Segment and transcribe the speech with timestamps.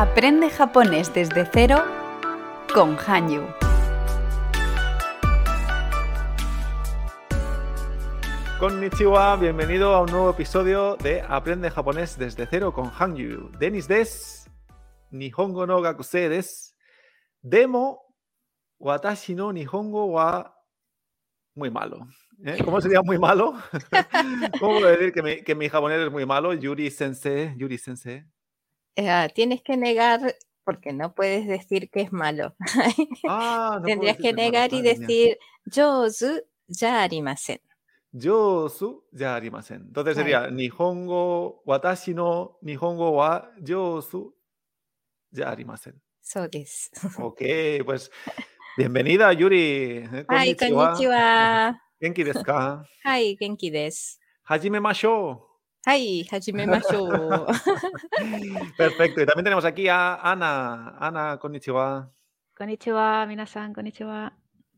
[0.00, 1.82] Aprende japonés desde cero
[2.72, 3.42] con Hanyu.
[8.60, 13.50] Konnichiwa, bienvenido a un nuevo episodio de Aprende japonés desde cero con Hanyu.
[13.58, 14.48] Denis des,
[15.10, 16.76] Nihongo no gakusei des.
[17.42, 18.14] Demo,
[18.78, 20.54] watashi no Nihongo wa
[21.56, 22.06] muy malo.
[22.44, 22.62] ¿Eh?
[22.64, 23.54] ¿Cómo sería muy malo?
[24.60, 26.54] ¿Cómo puedo decir que mi, que mi japonés es muy malo?
[26.54, 28.24] Yuri sensei, Yuri sensei.
[29.00, 30.34] Eh, tienes que negar
[30.64, 32.54] porque no puedes decir que es malo.
[33.28, 34.94] Ah, no Tendrías que malo, negar y mía.
[34.94, 35.38] decir
[35.72, 37.60] Jozu ya arimasen.
[38.12, 39.82] Yosu ya arimasen.
[39.86, 40.24] Entonces Claro.
[40.46, 44.34] sería Nihongo, watashi no Nihongo wa yosu
[45.30, 46.00] ya arimasen.
[46.20, 46.90] So desu.
[47.22, 47.40] Ok,
[47.84, 48.10] pues
[48.76, 49.98] bienvenida Yuri.
[49.98, 51.80] Eh, Ay, konnichiwa.
[52.00, 52.82] Genki desu ka?
[53.04, 54.18] Ay, genki desu.
[54.44, 55.47] Hajime mashou.
[55.87, 57.45] Ay, hajimemashou.
[58.77, 59.21] Perfecto.
[59.21, 60.95] Y también tenemos aquí a Ana.
[60.99, 62.09] Ana, konnichiwa.
[62.57, 64.31] こんにちは、皆さん、こんにちは。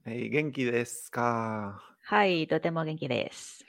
[0.05, 1.79] Hey, genki desu ka?
[2.07, 3.65] はい、とても元気です。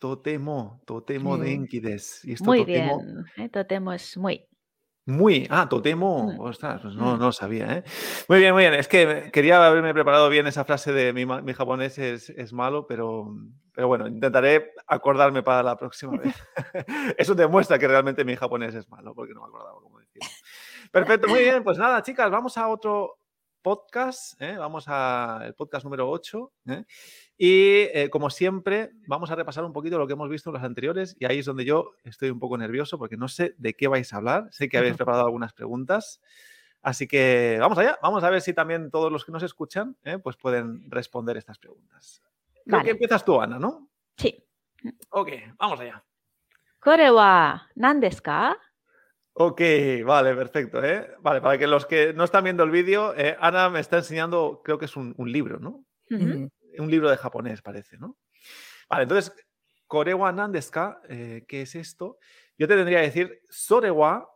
[0.00, 1.66] Totemo, totemo Mm.
[1.66, 2.28] genki desu.
[2.28, 4.46] Y esto Muy totemo- bien, eh, to te mo es muy.
[5.05, 6.31] Muy, ah, totemo.
[6.33, 6.39] Mm.
[6.39, 7.19] Ostras, pues no, Mm.
[7.19, 7.83] no lo sabía, ¿eh?
[8.29, 8.73] Muy bien, muy bien.
[8.73, 12.87] Es que quería haberme preparado bien esa frase de mi, mi japonés es, es malo,
[12.87, 13.35] pero,
[13.73, 16.35] pero bueno, intentaré acordarme para la próxima vez.
[17.17, 20.29] Eso demuestra que realmente mi japonés es malo, porque no me acordaba cómo decirlo.
[20.91, 21.63] Perfecto, muy bien.
[21.63, 23.17] Pues nada, chicas, vamos a otro
[23.61, 24.41] podcast.
[24.41, 24.55] ¿eh?
[24.57, 26.51] Vamos al podcast número 8.
[26.67, 26.83] ¿eh?
[27.37, 30.63] Y eh, como siempre, vamos a repasar un poquito lo que hemos visto en las
[30.63, 33.87] anteriores y ahí es donde yo estoy un poco nervioso porque no sé de qué
[33.87, 34.47] vais a hablar.
[34.51, 36.21] Sé que habéis preparado algunas preguntas.
[36.81, 40.19] Así que vamos allá, vamos a ver si también todos los que nos escuchan eh,
[40.19, 42.21] pues pueden responder estas preguntas.
[42.65, 42.85] Creo vale.
[42.85, 43.89] que empiezas tú, Ana, ¿no?
[44.17, 44.45] Sí.
[45.09, 46.03] Ok, vamos allá.
[46.79, 48.57] Korewa, Nandeska.
[49.33, 49.61] Ok,
[50.05, 50.83] vale, perfecto.
[50.83, 51.15] Eh.
[51.21, 54.77] Vale, para que los que no están viendo el vídeo, Ana me está enseñando, creo
[54.77, 55.83] que es un, libro, ¿no?
[56.11, 56.49] Uh.
[56.79, 58.17] Un libro de japonés, parece, ¿no?
[58.89, 59.33] Vale, entonces,
[59.87, 62.17] Korewa Nandeska, eh, ¿qué es esto?
[62.57, 64.29] Yo te tendría que decir, Sorewa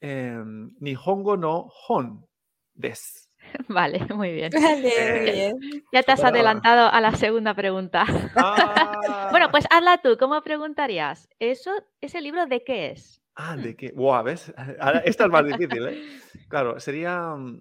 [0.00, 2.26] em, Nihongo no Hon
[2.74, 3.30] des.
[3.68, 4.50] Vale, muy bien.
[4.52, 4.90] Vale, muy
[5.28, 5.84] Eh, bien.
[5.92, 8.04] Ya te has adelantado a la segunda pregunta.
[8.36, 10.16] Ah, Bueno, pues hazla tú.
[10.18, 11.28] ¿Cómo preguntarías?
[11.38, 13.22] ¿Eso, ese libro de qué es?
[13.36, 13.92] Ah, ¿de qué?
[13.92, 14.52] Buah, ¿ves?
[14.78, 16.02] Ahora, esta es más difícil, ¿eh?
[16.48, 17.34] Claro, sería.
[17.34, 17.60] mm,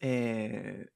[0.00, 0.86] eh,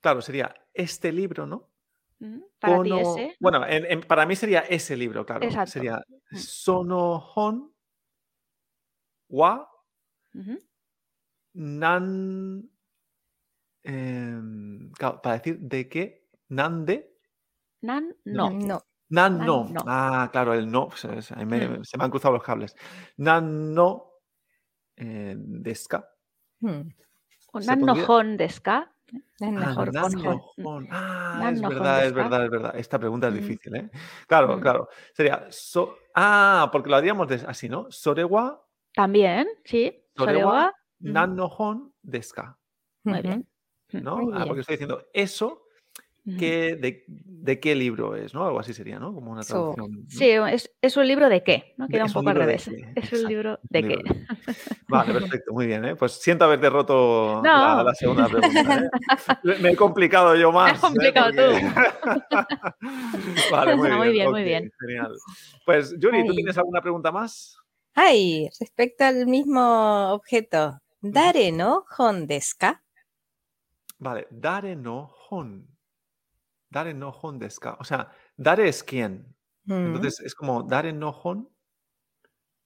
[0.00, 1.70] claro, sería este libro, ¿no?
[2.18, 2.40] ¿Mm?
[2.58, 3.36] Para ti Kono- ese.
[3.40, 5.44] Bueno, en- en- para mí sería ese libro, claro.
[5.44, 5.70] Exacto.
[5.72, 6.36] Sería Mm.
[6.36, 7.74] Sonohon
[9.28, 9.68] wa
[11.54, 12.68] nan.
[13.82, 17.10] em, claro, para decir de qué, nan de,
[17.82, 18.48] Nan, no.
[18.50, 18.56] No.
[18.58, 18.80] nan
[19.10, 19.64] Nan no.
[19.68, 19.80] no.
[19.86, 21.84] Ah, claro, el no, se, se- ahí me, Mm.
[21.84, 22.74] se me han cruzado los cables.
[23.18, 24.10] Nan no
[24.96, 26.08] eh, deska.
[26.60, 26.88] Mm,
[27.60, 28.62] Se Nan no hon desu
[29.40, 29.50] es
[30.90, 31.38] Ah.
[31.40, 32.18] Ah, es verdad, es ka?
[32.22, 32.74] verdad, es verdad.
[32.76, 33.36] Esta pregunta es Mm.
[33.36, 33.90] difícil, ¿eh?
[34.26, 34.60] Claro, Mm.
[34.60, 34.88] claro.
[35.12, 37.86] Sería, so- ah, porque lo haríamos así, ¿no?
[37.90, 38.60] Sorewa
[38.94, 39.92] También, sí.
[40.16, 40.74] Sorewa Sorewa.
[41.00, 41.12] Ujú.
[41.12, 42.56] nan no hon deska.
[43.04, 43.46] Muy bien.
[43.92, 44.16] ¿no?
[44.16, 44.46] Ah, bien.
[44.48, 45.63] porque estoy diciendo eso,
[46.26, 48.46] De, de qué libro es, ¿no?
[48.46, 49.12] Algo así sería, ¿no?
[49.12, 50.04] Como una So, traducción.
[50.04, 50.08] ¿no?
[50.08, 51.86] Sí, es, es un libro de qué, ¿no?
[51.86, 52.64] Queda un poco al revés.
[52.64, 53.98] qué, Es un exacto, libro de qué.
[54.88, 55.96] Vale, perfecto, muy bien, ¿eh?
[55.96, 57.84] Pues siento haberte roto la, No.
[57.84, 58.88] la segunda pregunta, ¿eh?
[59.60, 60.78] Me he complicado yo más.
[60.78, 60.80] ¿eh?
[60.80, 61.30] complicado
[63.50, 63.98] vale, muy No, bien.
[63.98, 64.72] muy bien, muy bien.
[64.80, 65.12] Genial.
[65.66, 67.58] Pues, Yuri, ¿tú tienes alguna pregunta más?
[67.94, 70.78] Ay, respecto al mismo objeto.
[71.02, 72.82] Dare no hon desu ka?
[73.98, 75.66] Vale, Dare no Hon.
[76.74, 77.76] Dare no Hon desu ka.
[77.78, 79.36] O sea, Dare es quién.
[79.66, 81.48] Mm, Entonces es como Dare no Hon.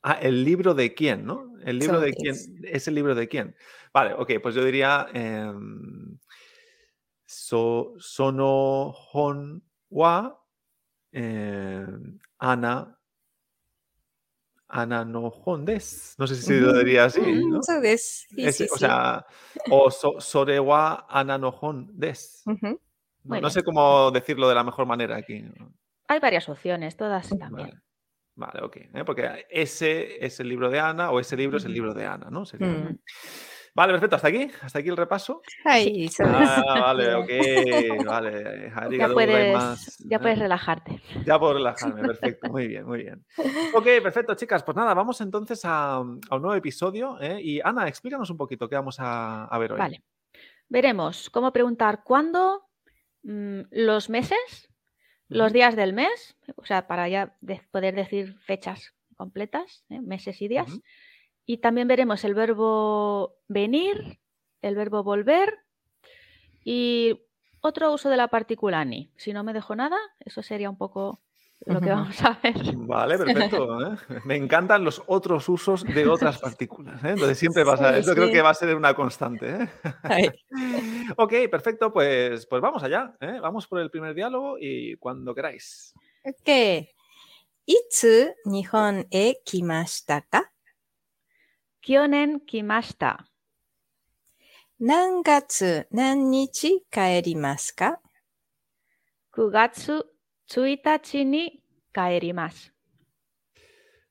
[0.02, 1.52] Ah, el libro de quién, ¿no?
[1.62, 2.34] El libro So de quién.
[2.64, 3.54] Es el libro de quién.
[3.92, 5.06] Vale, ok, pues yo diría.
[5.12, 6.18] em,
[7.26, 10.40] so, sono Hon wa
[11.12, 12.98] em, Ana.
[14.68, 16.14] Ana no Hon des.
[16.18, 16.78] No sé si lo Ujú.
[16.78, 17.62] diría así, Mm, ¿no?
[17.62, 18.24] so desu.
[18.52, 19.26] Sí, o sea,
[19.70, 22.42] o so, sore wa ana no hon des.
[22.46, 22.78] Ujú.
[23.28, 23.50] No, Muy no bien.
[23.52, 25.44] sé cómo decirlo de la mejor manera aquí.
[26.08, 27.68] Hay varias opciones, todas también.
[28.34, 28.76] Vale, vale ok.
[28.94, 29.04] ¿eh?
[29.04, 32.28] Porque ese es el libro de Ana o ese libro es el libro de Ana,
[32.30, 32.44] ¿no?
[32.46, 32.98] Sería- Mm.
[33.74, 34.16] Vale, perfecto.
[34.16, 34.50] Hasta aquí.
[34.62, 35.40] Hasta aquí el repaso.
[35.64, 36.24] Desu.
[36.26, 38.04] Ah, vale, ok.
[38.04, 38.72] Vale.
[38.98, 40.20] Ya puedes, ya ¿eh?
[40.20, 41.00] puedes relajarte.
[41.24, 43.24] Ya puedo relajarme, perfecto, muy bien, muy bien.
[43.74, 47.20] Ok, perfecto, chicas, pues nada, vamos entonces a, a un nuevo episodio.
[47.20, 47.38] ¿eh?
[47.40, 49.78] Y Ana, explícanos un poquito qué vamos a, a ver hoy.
[49.78, 50.02] Vale.
[50.68, 52.67] Veremos cómo preguntar cuándo,
[53.22, 54.68] mm, los meses,
[55.28, 60.00] los días del mes, o sea, para ya de- poder decir fechas completas, ¿eh?
[60.00, 60.70] meses y días,
[61.44, 64.18] y también veremos el verbo venir,
[64.62, 65.58] el verbo volver
[66.64, 67.20] y
[67.60, 69.10] otro uso de la partícula ni.
[69.16, 71.20] Si no me dejo nada, eso sería un poco
[71.66, 72.54] lo que vamos a ver.
[72.76, 73.92] Vale, perfecto.
[73.92, 73.96] ¿eh?
[74.24, 77.02] Me encantan los otros usos de otras partículas.
[77.04, 77.10] ¿eh?
[77.10, 77.98] Entonces siempre vas a...
[77.98, 79.68] Esto sí, creo que va a ser una constante.
[80.04, 80.32] ¿eh?
[81.16, 81.92] ok, perfecto.
[81.92, 83.14] Pues, pues vamos allá.
[83.20, 83.38] ¿eh?
[83.40, 85.92] Vamos por el primer diálogo y cuando queráis.
[86.24, 86.88] Ok.
[87.66, 90.52] ¿Itsu Nihon e kimashita ka?
[91.82, 93.26] Kyonen kimashita.
[94.80, 97.90] ¿Nangatsu nannichi kaerimasu ka?
[99.34, 100.00] Kugatsu
[100.48, 101.62] Tsuitachi ni
[101.92, 102.72] kaerimasu.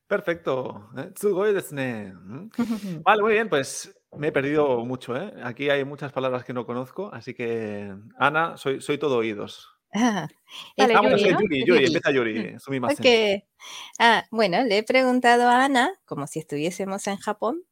[0.06, 0.88] Perfecto.
[0.96, 1.10] ¿Eh?
[1.12, 1.52] Tsugoi
[3.04, 5.16] Vale, muy bien, pues me he perdido mucho.
[5.16, 5.34] ¿eh?
[5.42, 9.68] Aquí hay muchas palabras que no conozco, así que Ana, soy, soy todo oídos.
[9.92, 10.28] Ah,
[10.78, 11.40] vale, eh, Vamos Yuri, ¿no?
[11.40, 12.56] Yuri, Yuri, empieza Yuri,
[12.98, 13.44] okay.
[13.98, 17.64] ah, bueno, le he preguntado a Ana, como si estuviésemos en Japón.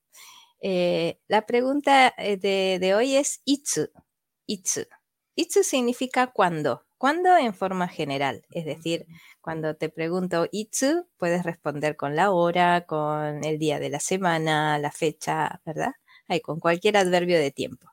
[0.60, 3.90] Eh, la pregunta eh, de, de, hoy es Itsu.
[4.46, 4.86] Itsu.
[5.36, 6.85] Itsu significa cuándo.
[6.98, 8.46] ¿Cuándo en forma general?
[8.50, 9.06] Es decir,
[9.43, 14.78] cuando te pregunto itsu, puedes responder con la hora, con el día de la semana,
[14.78, 15.93] la fecha, ¿verdad?
[16.28, 17.88] Ahí, con cualquier adverbio de tiempo.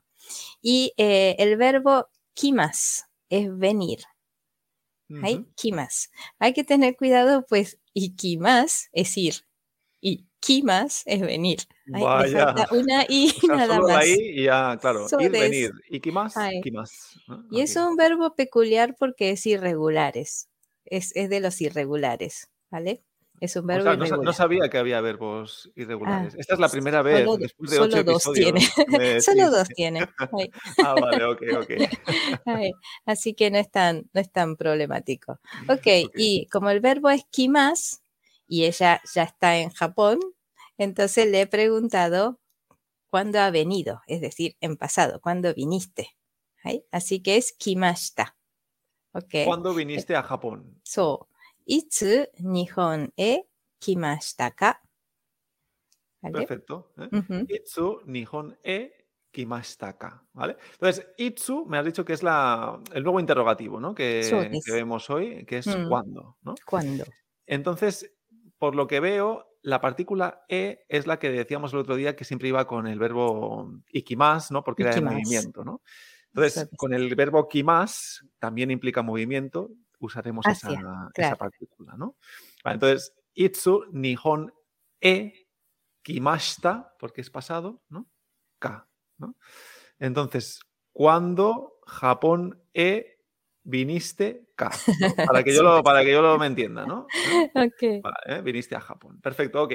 [0.61, 3.99] Y eh, el verbo kimas es venir.
[5.21, 6.11] Hay kimas.
[6.39, 9.33] Hay que tener cuidado, pues, y kimas es ir.
[10.05, 11.59] Y kimas es venir.
[11.93, 12.45] Ay, Vaya.
[12.53, 13.97] falta una y O sea, nada solo más.
[14.03, 15.71] ahí y ya, claro, Solo ir, de venir.
[15.89, 16.35] ¿Y qué más?
[16.61, 16.91] ¿Qué más?
[17.27, 17.45] ¿no?
[17.49, 17.89] Y es Ok.
[17.89, 20.49] un verbo peculiar porque es irregulares.
[20.83, 23.01] Es, es de los irregulares, ¿vale?
[23.39, 24.25] Es un O verbo sea, no, sa- irregular.
[24.25, 26.33] no sabía que había verbos irregulares.
[26.33, 28.73] Ah, Esta es la primera vez Solo, después de solo ocho dos episodios.
[28.75, 29.21] tiene.
[29.21, 29.99] solo dos tiene.
[30.17, 30.51] Ay,
[30.83, 31.71] Ah, vale, ok, ok.
[32.45, 32.71] ay.
[33.05, 35.39] Así que no es tan, no es tan problemático.
[35.69, 36.11] Ok, Ok.
[36.17, 38.01] y como el verbo es kimas
[38.53, 40.19] y ella ya está en Japón,
[40.77, 42.39] entonces le he preguntado
[43.09, 46.15] cuándo ha venido, es decir, en pasado, cuándo viniste.
[46.91, 48.37] Así que es kimashita.
[49.11, 49.47] Okay.
[49.47, 50.79] ¿Cuándo viniste a Japón?
[50.83, 51.29] So,
[51.65, 54.83] itsu nihon e kimashita ka.
[56.21, 56.93] Perfecto.
[56.99, 57.45] ¿eh?
[57.49, 60.57] Itsu nihon e Kimastaka, ¿vale?
[60.73, 63.95] Entonces, Itsu me has dicho que es el nuevo interrogativo, ¿no?
[63.95, 65.89] Que, vemos hoy, que es mm.
[65.89, 67.03] cuándo, ¿Cuándo?
[67.47, 68.13] Entonces,
[68.63, 72.23] por lo que veo, la partícula e es la que decíamos el otro día que
[72.23, 74.63] siempre iba con el verbo ikimas, ¿no?
[74.63, 75.81] Porque era de movimiento, ¿no?
[76.27, 79.69] Entonces, con el verbo kimas también implica movimiento,
[79.99, 81.37] usaremos esa, Hacia, esa claro.
[81.39, 82.15] partícula, ¿no?
[82.63, 84.53] Vale, entonces, itsu nihon
[85.01, 85.49] e
[86.01, 88.07] kimashita, porque es pasado, ¿no?
[88.59, 88.87] Ka,
[89.17, 89.35] ¿no?
[89.99, 90.61] Entonces,
[90.93, 93.12] ¿cuándo Japón e
[93.63, 94.47] viniste?
[94.59, 94.69] ¿no?
[95.27, 97.07] Para que yo lo, para que yo lo me entienda, ¿no?
[97.55, 98.01] Ok.
[98.03, 98.41] Vale, ¿eh?
[98.41, 99.19] viniste a Japón.
[99.21, 99.73] Perfecto, ok.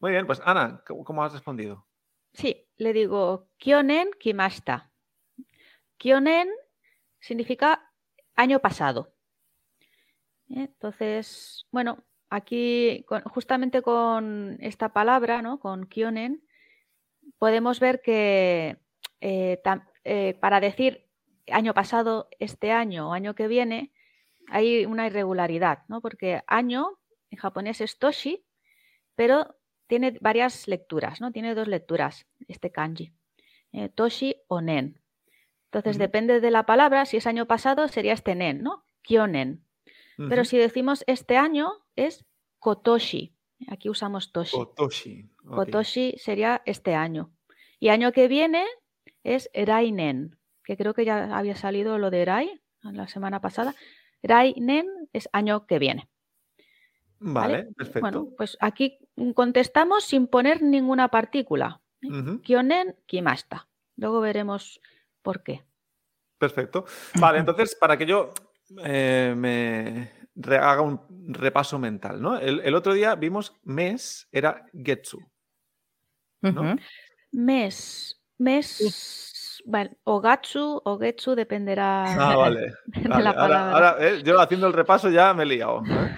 [0.00, 1.86] Muy bien, pues Ana, ¿cómo has respondido?
[2.32, 4.92] Sí, le digo Kyonen kimashita.
[5.96, 6.48] Kyonen
[7.18, 7.90] significa
[8.36, 9.12] año pasado.
[10.50, 10.68] ¿Eh?
[10.70, 15.58] Entonces, bueno, aquí con- justamente con esta palabra, ¿no?
[15.58, 16.44] Con Kyonen,
[17.38, 18.76] podemos ver que
[19.20, 21.07] eh, tam- eh, para decir
[21.52, 23.92] año pasado, este año o año que viene,
[24.48, 26.00] hay una irregularidad, ¿no?
[26.00, 26.98] Porque año
[27.30, 28.44] en japonés es toshi,
[29.14, 29.56] pero
[29.86, 31.32] tiene varias lecturas, ¿no?
[31.32, 33.12] Tiene dos lecturas este kanji,
[33.72, 35.00] eh, toshi o nen.
[35.66, 38.84] Entonces, depende de la palabra, si es año pasado sería este nen, ¿no?
[39.02, 39.64] Kyonen.
[40.28, 42.24] Pero si decimos este año es
[42.58, 43.36] kotoshi.
[43.68, 44.56] Aquí usamos toshi.
[44.56, 45.30] Kotoshi.
[45.44, 47.30] Kotoshi sería este año.
[47.78, 48.66] Y año que viene
[49.22, 53.74] es Rainen, que creo que ya había salido lo de Rai la semana pasada.
[54.22, 56.10] Rainen es año que viene.
[57.20, 57.72] Vale, ¿vale?
[57.74, 58.00] perfecto.
[58.00, 58.98] Bueno, pues aquí
[59.34, 61.80] contestamos sin poner ninguna partícula.
[62.02, 62.08] ¿eh?
[62.08, 63.66] Ujú, Kyonen, kimasta.
[63.96, 64.82] Luego veremos
[65.22, 65.64] por qué.
[66.36, 66.84] Perfecto.
[67.18, 68.34] Vale, entonces, para que yo
[68.84, 70.10] eh, me
[70.54, 71.00] haga un
[71.32, 72.36] repaso mental, ¿no?
[72.36, 75.18] El, el otro día vimos mes era getsu.
[77.32, 78.80] Mes, mes,
[79.64, 82.60] bueno, o gatsu o getsu dependerá Ah, vale.
[82.86, 83.24] de vale.
[83.24, 83.72] la Ahora, palabra.
[83.92, 85.82] ahora, eh, yo haciendo el repaso ya me he liado.
[85.86, 86.16] ¿eh?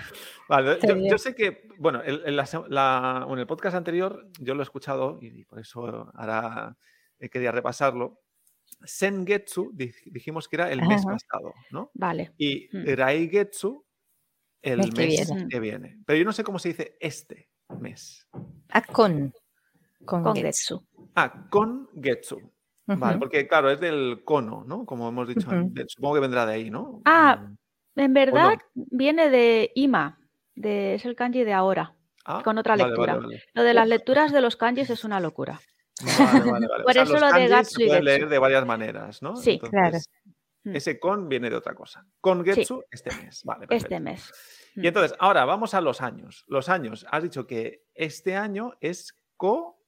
[0.49, 0.79] Vale,
[1.09, 4.65] yo, sé que, bueno, en, la se- la- en el podcast anterior yo lo he
[4.65, 6.77] escuchado y por eso ahora
[7.31, 8.21] quería repasarlo.
[8.85, 11.13] Sengetsu di- dijimos que era el mes Ajá.
[11.17, 11.91] pasado, ¿no?
[11.95, 12.33] Vale.
[12.39, 12.95] Y Mm.
[12.97, 13.85] Raigetsu
[14.63, 15.49] el Mes mes, que viene.
[15.49, 15.99] que viene.
[16.07, 18.27] Pero yo no sé cómo se dice este mes.
[18.71, 19.33] Ah, con.
[20.05, 20.81] Con, Con getsu.
[20.81, 21.11] getsu.
[21.15, 22.41] Ah, con Getsu.
[22.87, 24.85] Vale, porque claro, es del cono, ¿no?
[24.85, 25.87] Como hemos dicho antes.
[25.89, 27.03] Supongo que vendrá de ahí, ¿no?
[27.05, 27.57] Ah, Mm.
[27.97, 30.19] En verdad viene de ima,
[30.55, 31.95] de, es el kanji de ahora.
[32.25, 33.15] Ah, con otra lectura.
[33.17, 33.45] vale, vale.
[33.53, 35.61] Lo de las lecturas de los kanjis es una locura.
[36.19, 36.85] Vale, vale, vale.
[36.85, 38.03] Por eso los lo de Gatsu y Getsu.
[38.03, 39.37] leer de varias maneras, ¿no?
[39.37, 39.99] Sí, claro.
[40.65, 40.77] Mm.
[40.77, 42.07] Ese con viene de otra cosa.
[42.21, 42.53] Con Sí.
[42.55, 43.43] Getsu, este mes.
[43.45, 43.95] Vale, perfecto.
[43.95, 44.33] Este mes.
[44.77, 46.45] Y entonces, ahora vamos a los años.
[46.47, 49.83] Los años, has dicho que este año es Ko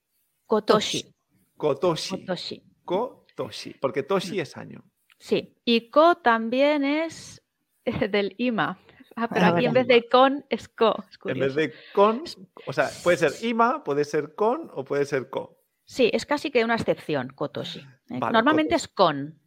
[0.45, 1.15] Kotoshi.
[1.55, 2.19] Kotoshi.
[2.19, 2.63] Kotoshi.
[2.85, 3.73] Kotoshi.
[3.79, 4.83] Porque Toshi es año.
[5.19, 5.55] Sí.
[5.65, 7.41] Y ko también es
[7.85, 8.79] del ima.
[9.15, 10.95] Ah, pero Ah, aquí en vez de con es ko.
[11.09, 12.23] Es En vez de con,
[12.65, 15.59] o sea, puede ser ima, puede ser con o puede ser ko.
[15.85, 17.79] Sí, es casi que una excepción, kotoshi.
[17.79, 18.17] ¿eh?
[18.19, 18.85] Vale, Normalmente kotoshi.
[18.85, 19.39] es con.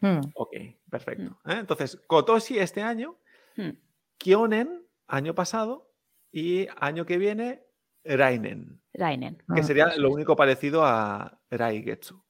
[0.00, 0.50] Mm, Ok,
[0.90, 1.40] perfecto.
[1.46, 1.56] ¿eh?
[1.58, 3.16] Entonces, Kotoshi este año,
[3.56, 3.70] Mm.
[4.18, 5.90] Kyonen año pasado
[6.30, 7.62] y año que viene
[8.04, 9.36] Rainen, Rainen.
[9.54, 12.22] que Ah, sería lo único parecido a Raigetsu.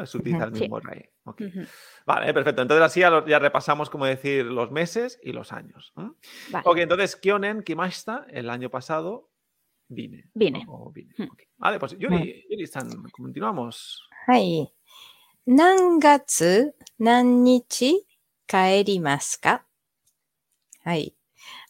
[0.00, 1.50] Es utiliza el mismo sí.
[2.06, 2.62] Vale, perfecto.
[2.62, 5.92] Entonces así ya, repasamos, como decir, los meses y los años.
[5.96, 6.14] Vale.
[6.64, 9.30] Ok, entonces, Kionen Kimashita, el año pasado,
[9.88, 10.30] vine.
[10.34, 10.66] Vine.
[11.56, 14.08] Vale, pues Yuri, Yuri san continuamos.
[14.26, 14.72] Hai.
[15.46, 18.06] Nangatsu, nannichi,
[18.46, 19.66] kaerimasu ka?
[20.84, 21.16] Ahí.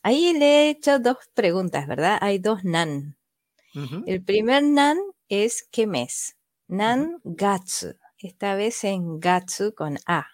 [0.02, 2.18] Ahí le he hecho dos preguntas, ¿verdad?
[2.20, 3.16] Hay dos nan.
[4.06, 4.98] El primer nan
[5.30, 6.36] es ¿qué mes?
[6.68, 7.94] Nan gatsu.
[8.22, 10.26] Esta vez en gatsu con A.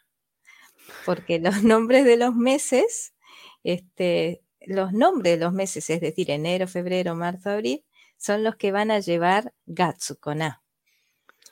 [1.04, 3.14] Porque los nombres de los meses,
[3.64, 7.84] este, los nombres de los meses, es decir, enero, febrero, marzo, abril,
[8.16, 10.62] son los que van a llevar gatsu con A.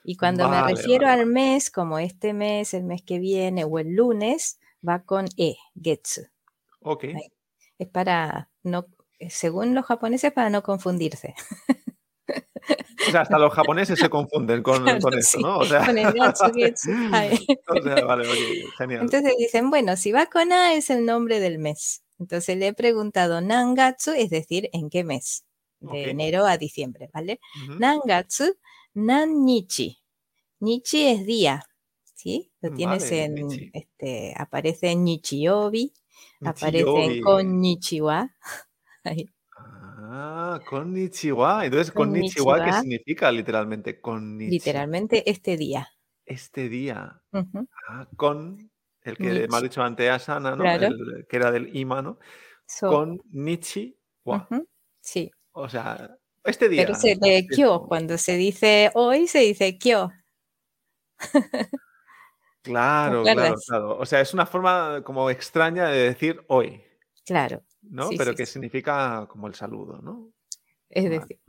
[0.05, 3.65] Y cuando Vale, me refiero vale, al mes, como este mes, el mes que viene
[3.65, 6.23] o el lunes, va con E, getsu.
[6.81, 7.05] Ok.
[7.79, 8.87] Es para no,
[9.19, 11.35] eh, según los japoneses, para no confundirse.
[13.07, 15.59] O sea, hasta los japoneses se confunden con, Claro, con sí, ¿no?
[15.59, 16.07] O sea, con el.
[17.13, 17.47] Ahí.
[17.69, 18.25] o sea, vale,
[18.77, 19.03] genial.
[19.03, 22.03] Entonces dicen, bueno, si va con A es el nombre del mes.
[22.19, 25.45] Entonces le he preguntado Nangatsu, es decir, ¿en qué mes?
[25.81, 27.39] De enero a diciembre, ¿vale?
[27.79, 28.57] Nangatsu,
[28.95, 30.01] Nannichi.
[30.61, 31.63] Nichi es día,
[32.15, 32.51] ¿sí?
[32.63, 33.71] Lo tienes Vale, en, Nichi.
[33.75, 35.93] este, aparece en Nichiobi,
[36.41, 38.31] aparece en Konnichiwa.
[39.05, 39.29] Ahí.
[40.19, 41.67] Ah, konnichiwa.
[41.67, 44.01] Entonces, konnichiwa, ¿qué significa literalmente?
[44.01, 44.51] Konnichiwa.
[44.51, 45.89] Literalmente este día.
[46.25, 47.23] Este día.
[47.89, 48.71] Ah, con,
[49.03, 49.63] el que Nichi.
[49.63, 50.63] dicho antes, Asana, ¿no?
[50.63, 50.87] Claro.
[50.87, 52.19] El que era del ima, ¿no?
[52.67, 53.07] So,
[55.01, 56.87] Sí, O sea, este día.
[56.87, 57.87] pero se lee kyo.
[57.87, 60.11] Cuando se dice hoy, se dice kyo.
[62.63, 63.97] Claro, claro, claro.
[63.97, 66.83] O sea, es una forma como extraña de decir hoy,
[67.25, 67.63] Claro.
[67.91, 68.09] ¿No?
[68.09, 68.47] Sí, Pero sí, que sí.
[68.47, 70.33] significa como el saludo, ¿no?
[70.91, 71.41] Es Vale, decir,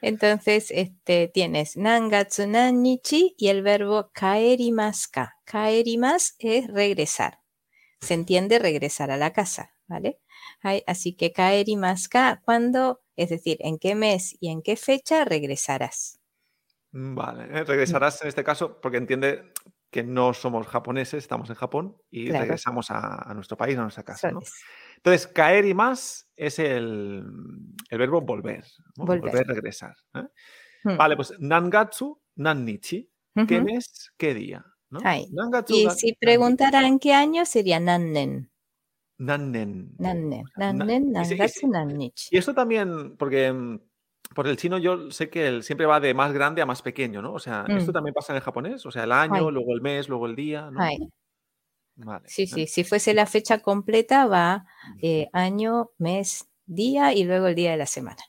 [0.00, 5.34] entonces este, tienes nangatsu nannichi y el verbo kaerimasu ka.
[5.44, 7.40] Kaerimas es regresar.
[8.00, 10.20] Se entiende regresar a la casa, ¿vale?
[10.86, 13.02] Así que kaerimasu ka, ¿cuándo?
[13.16, 16.20] Es decir, ¿en qué mes y en qué fecha regresarás?
[16.92, 17.64] Mm, Vale, ¿eh?
[17.64, 19.52] regresarás en este caso porque entiende
[19.94, 22.40] que no somos japoneses, estamos en Japón y Claro.
[22.42, 24.40] regresamos a, a nuestro país, a nuestra casa, ¿no?
[24.40, 24.52] es.
[24.96, 27.22] Entonces, caer y más es el,
[27.90, 28.64] el verbo volver,
[28.96, 29.04] ¿no?
[29.04, 29.46] Volver.
[29.46, 29.94] regresar.
[30.14, 30.24] ¿eh?
[30.82, 30.96] Mm.
[30.96, 33.08] Vale, pues nangatsu, nannichi,
[33.46, 33.64] ¿qué Ujú.
[33.66, 34.64] mes, qué día?
[34.90, 34.98] ¿no?
[34.98, 38.50] Nangatsu, Y nan- si preguntaran qué año, sería nannen.
[39.18, 39.94] nannen.
[39.98, 40.42] Nannen.
[40.56, 42.34] Na- Nannen, nangatsu, nannichi.
[42.34, 43.78] Y esto también, porque
[44.34, 47.22] por el chino yo sé que el- siempre va de más grande a más pequeño,
[47.22, 47.32] ¿no?
[47.34, 47.94] O sea, ¿esto Mm.
[47.94, 48.84] también pasa en el japonés?
[48.86, 49.52] O sea, el año, Ay.
[49.54, 50.80] luego el mes, luego el día, ¿no?
[50.80, 50.98] Ay,
[51.96, 52.28] Vale.
[52.28, 54.66] Sí, sí, si fuese la fecha completa va
[55.00, 58.22] eh, año, mes, día y luego el día de la semana.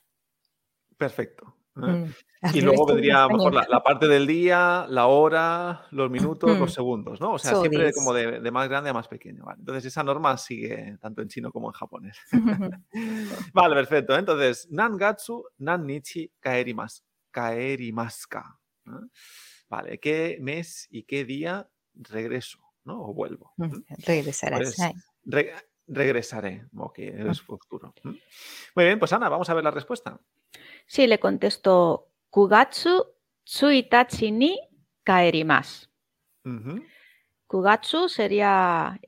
[0.96, 1.55] Perfecto.
[1.76, 2.06] ¿Eh?
[2.42, 6.58] Mm, Y luego vendría a lo mejor la, parte del día, la hora, los minutos,
[6.58, 6.74] los Mm.
[6.74, 7.32] segundos, ¿no?
[7.32, 7.94] O sea, So siempre this.
[7.96, 9.44] como de, de más grande a más pequeño.
[9.44, 9.58] ¿vale?
[9.60, 12.16] Entonces esa norma sigue tanto en chino como en japonés.
[13.54, 14.14] vale, perfecto.
[14.14, 14.18] ¿eh?
[14.20, 17.02] Entonces, nangatsu, nannichi, kaerimasu.
[17.30, 18.58] Kaerimaska.
[18.84, 19.08] ¿no?
[19.68, 22.58] Vale, ¿qué mes y qué día regreso?
[22.84, 23.02] ¿no?
[23.02, 23.52] O vuelvo.
[23.56, 23.78] Mm.
[24.06, 24.76] Regresarás.
[24.76, 24.92] Pues.
[25.24, 25.52] Re-
[25.86, 26.66] regresaré.
[26.76, 27.94] Ok, es futuro.
[28.04, 28.18] ¿m?
[28.74, 30.18] Muy bien, pues Ana, vamos a ver la respuesta.
[30.86, 33.06] Sí, le contesto Kugatsu
[33.44, 34.58] tsuitachi ni
[35.04, 35.88] kaerimasu.
[36.44, 36.82] Ujú.
[37.46, 39.00] Kugatsu sería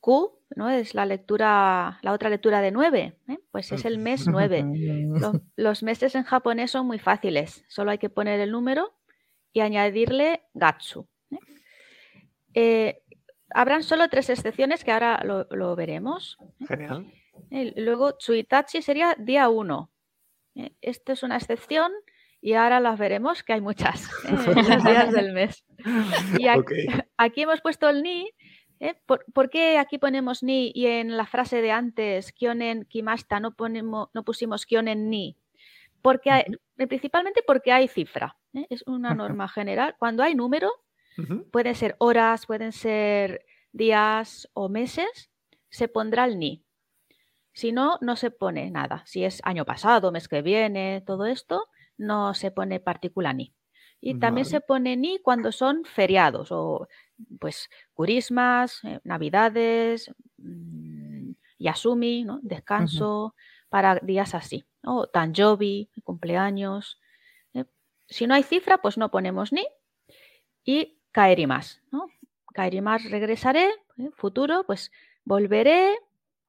[0.00, 0.70] Ku, ¿no?
[0.70, 3.16] Es la lectura, la otra lectura de 9,
[3.50, 4.64] pues es el mes 9.
[5.20, 8.94] Los, los meses en japonés son muy fáciles, solo hay que poner el número
[9.52, 11.06] y añadirle gatsu.
[11.30, 11.38] ¿eh?
[12.54, 13.02] Eh,
[13.54, 16.38] habrán solo tres excepciones que ahora lo, lo veremos.
[16.66, 17.12] Genial.
[17.50, 19.90] Eh, Luego, Tsuitachi sería día 1.
[20.80, 21.92] Esto es una excepción
[22.40, 24.28] y ahora las veremos, que hay muchas ¿eh?
[24.56, 25.64] en los días del mes.
[26.38, 28.30] Y aquí, hemos puesto el ni
[28.80, 28.94] ¿eh?
[29.06, 33.54] ¿Por, por qué aquí ponemos ni y en la frase de antes, kionen kimasta, no,
[33.54, 35.36] ponemos, no pusimos kionen ni?
[36.02, 36.44] Porque hay-
[36.78, 38.36] eh, principalmente porque hay cifra.
[38.54, 38.66] ¿eh?
[38.70, 39.94] Es una norma general.
[39.98, 40.70] Cuando hay número,
[41.50, 45.30] Pueden ser horas, pueden ser días o meses,
[45.68, 46.64] se pondrá el ni.
[47.52, 49.02] Si no, no se pone nada.
[49.06, 53.54] Si es año pasado, mes que viene, todo esto, no se pone partícula ni.
[54.00, 54.50] Y también Vale.
[54.50, 56.88] se pone ni cuando son feriados o
[57.38, 62.40] pues curismas, eh, navidades, mm, yasumi, ¿no?
[62.42, 63.34] descanso,
[63.68, 64.64] para días así.
[64.82, 65.00] ¿no?
[65.00, 66.98] O Tanjobi, cumpleaños.
[67.52, 67.66] ¿eh?
[68.08, 69.66] Si no hay cifra, pues no ponemos ni.
[70.64, 72.06] Y kaerimas, ¿no?
[72.54, 74.10] Kaerimas regresaré, ¿eh?
[74.16, 74.90] futuro, pues
[75.24, 75.96] volveré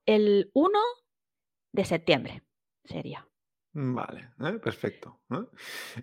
[0.06, 0.80] el 1
[1.72, 2.44] de septiembre,
[2.86, 3.28] sería.
[3.74, 4.60] Vale, ¿eh?
[4.62, 5.22] perfecto.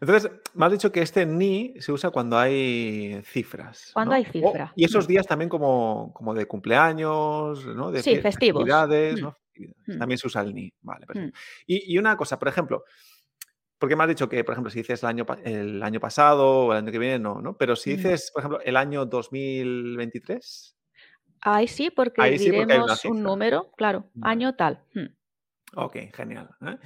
[0.00, 3.90] Entonces, me has dicho que este ni se usa cuando hay cifras.
[3.92, 4.16] Cuando ¿no?
[4.16, 4.72] hay O- cifra.
[4.74, 5.08] y esos Mm.
[5.08, 7.90] días también como, como de cumpleaños, ¿no?
[7.90, 8.62] De Sí, festivos.
[8.62, 9.24] festividades, Mm.
[9.24, 9.32] ¿no?
[9.32, 9.76] Festividades.
[9.96, 9.98] Mm.
[9.98, 10.72] También se usa el ni.
[10.80, 11.36] Vale, perfecto.
[11.36, 11.40] Mm.
[11.66, 12.84] Y, y una cosa, por ejemplo,
[13.78, 16.72] porque me has dicho que, por ejemplo, si dices el año, el año pasado o
[16.72, 17.56] el año que viene, no, ¿no?
[17.56, 20.74] Pero si dices, por ejemplo, el año 2023,
[21.40, 24.82] Ahí sí, porque Ahí sí, porque diremos un número, claro, año tal.
[24.94, 25.06] Mm.
[25.76, 26.50] ok, genial.
[26.66, 26.76] ¿eh?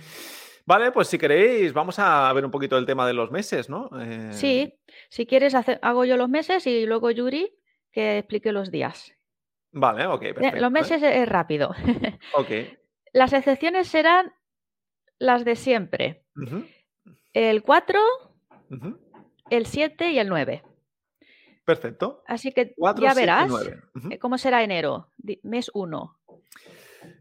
[0.66, 3.88] Vale, pues si queréis, vamos a ver un poquito el tema de los meses, ¿no?
[3.99, 7.50] Eh, Sí, si quieres, hago yo los meses y luego Yuri
[7.90, 9.12] que explique los días.
[9.72, 10.61] Vale, ok, Eh, perfecto.
[10.61, 10.72] Los ¿eh?
[10.72, 11.70] meses es rápido.
[12.34, 12.49] Ok.
[13.14, 14.32] Las excepciones serán
[15.18, 16.25] las de siempre.
[16.37, 16.64] ujú,
[17.32, 17.98] El 4,
[18.70, 18.98] ujú.
[19.50, 20.62] el 7 y el 9.
[21.64, 22.22] Perfecto.
[22.26, 23.80] Así que 4, ya 7 y verás 9.
[23.94, 24.08] ujú.
[24.12, 25.10] eh, cómo será enero,
[25.42, 26.18] mes 1.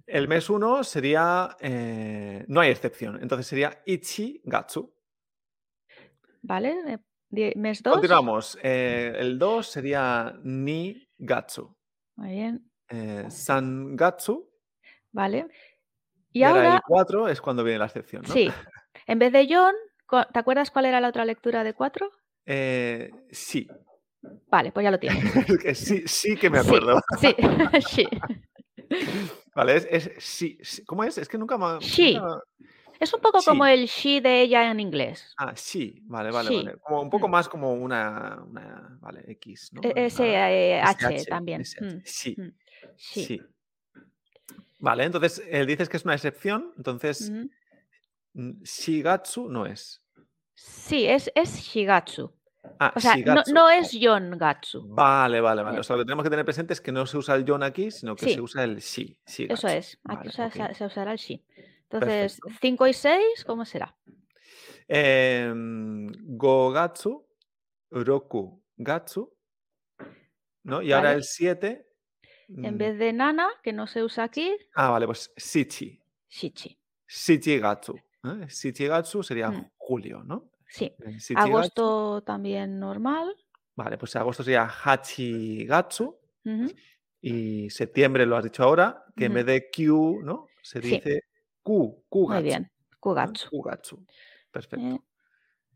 [0.08, 1.56] El mes 1 sería.
[1.60, 3.20] eh, no hay excepción.
[3.22, 4.94] Entonces sería Ichi Gatsu.
[6.42, 6.76] ¿Vale?
[7.34, 7.94] Eh, Mes 2.
[7.94, 8.58] Continuamos.
[8.62, 11.74] eh, el 2 sería Ni Gatsu.
[12.18, 12.70] Muy bien.
[12.90, 14.50] Eh, San Gatsu.
[15.14, 15.48] ¿Vale?
[16.34, 18.34] Y, Y ahora el ahora, 4 es cuando viene la excepción, ¿no?
[18.34, 18.50] sí,
[19.08, 19.76] en vez de John, co-
[20.32, 22.10] ¿te acuerdas cuál era la otra lectura de 4?
[22.46, 23.68] Eh, sí.
[24.50, 25.24] Vale, pues ya lo tienes.
[25.78, 26.04] Sí.
[26.06, 27.02] Sí que me Sí, acuerdo.
[27.20, 27.36] Sí,
[27.90, 28.08] sí.
[29.56, 30.84] Vale, es, es sí, sí.
[30.86, 31.18] ¿Cómo es?
[31.18, 31.66] Es que nunca me.
[31.66, 32.44] Nunca-
[33.00, 33.72] Es un poco como Sí.
[33.72, 35.34] el she de ella en inglés.
[35.38, 36.02] Ah, sí.
[36.04, 36.78] Vale, vale, vale.
[36.80, 37.32] Como un poco Mm.
[37.32, 38.44] más como una.
[38.48, 39.82] una vale, X, ¿no?
[39.84, 41.62] E- eh, H SH, también.
[41.62, 41.82] SH.
[41.96, 42.36] Mm, Sí.
[42.38, 42.52] mm.
[42.98, 43.26] Sí.
[43.26, 43.42] Sí.
[44.80, 47.32] Vale, entonces eh, dices que es una excepción, entonces
[48.36, 50.01] Shigatsu no es.
[50.64, 52.32] Sí, es, es Shigatsu.
[52.80, 53.16] Ah, O sea,
[53.52, 54.88] no, es Yongatsu.
[54.94, 55.78] Vale, vale, vale.
[55.78, 55.80] Eh.
[55.80, 57.64] O sea, lo que tenemos que tener presente es que no se usa el yon
[57.64, 58.34] aquí, sino que Sí.
[58.36, 59.18] se usa el shi.
[59.26, 59.68] Eso shigatsu.
[59.68, 60.00] es.
[60.04, 61.44] Aquí Vale, se, usará el shi.
[61.90, 62.60] Entonces, Perfecto.
[62.62, 63.96] 5 y 6, ¿cómo será?
[64.88, 67.26] Em, Gogatsu,
[67.90, 69.34] Roku Gatsu,
[70.64, 70.82] ¿no?
[70.82, 71.88] Y ahora el 7.
[72.50, 76.00] En vez de Nana, que no se usa aquí, Ah, vale, pues Shichi.
[76.30, 76.78] Shichi.
[77.08, 77.96] Shichigatsu.
[78.26, 78.48] ¿eh?
[78.48, 79.72] Shichigatsu sería Mm.
[79.78, 80.51] julio, ¿no?
[80.72, 80.86] Sí.
[81.06, 81.18] Eh.
[81.36, 83.36] Agosto también normal.
[83.76, 86.18] Vale, pues agosto sería Hachigatsu.
[86.46, 86.72] Ujú.
[87.22, 89.36] Y septiembre lo has dicho ahora, que en Ujú.
[89.38, 90.48] vez de Q, ¿no?
[90.64, 90.92] Se Sí.
[90.96, 91.24] dice
[91.62, 92.42] Q, Kugatsu.
[92.42, 92.72] Muy bien.
[93.00, 93.50] Kugatsu.
[93.50, 94.06] Kugatsu.
[94.52, 94.86] Perfecto.
[94.88, 95.00] Eh,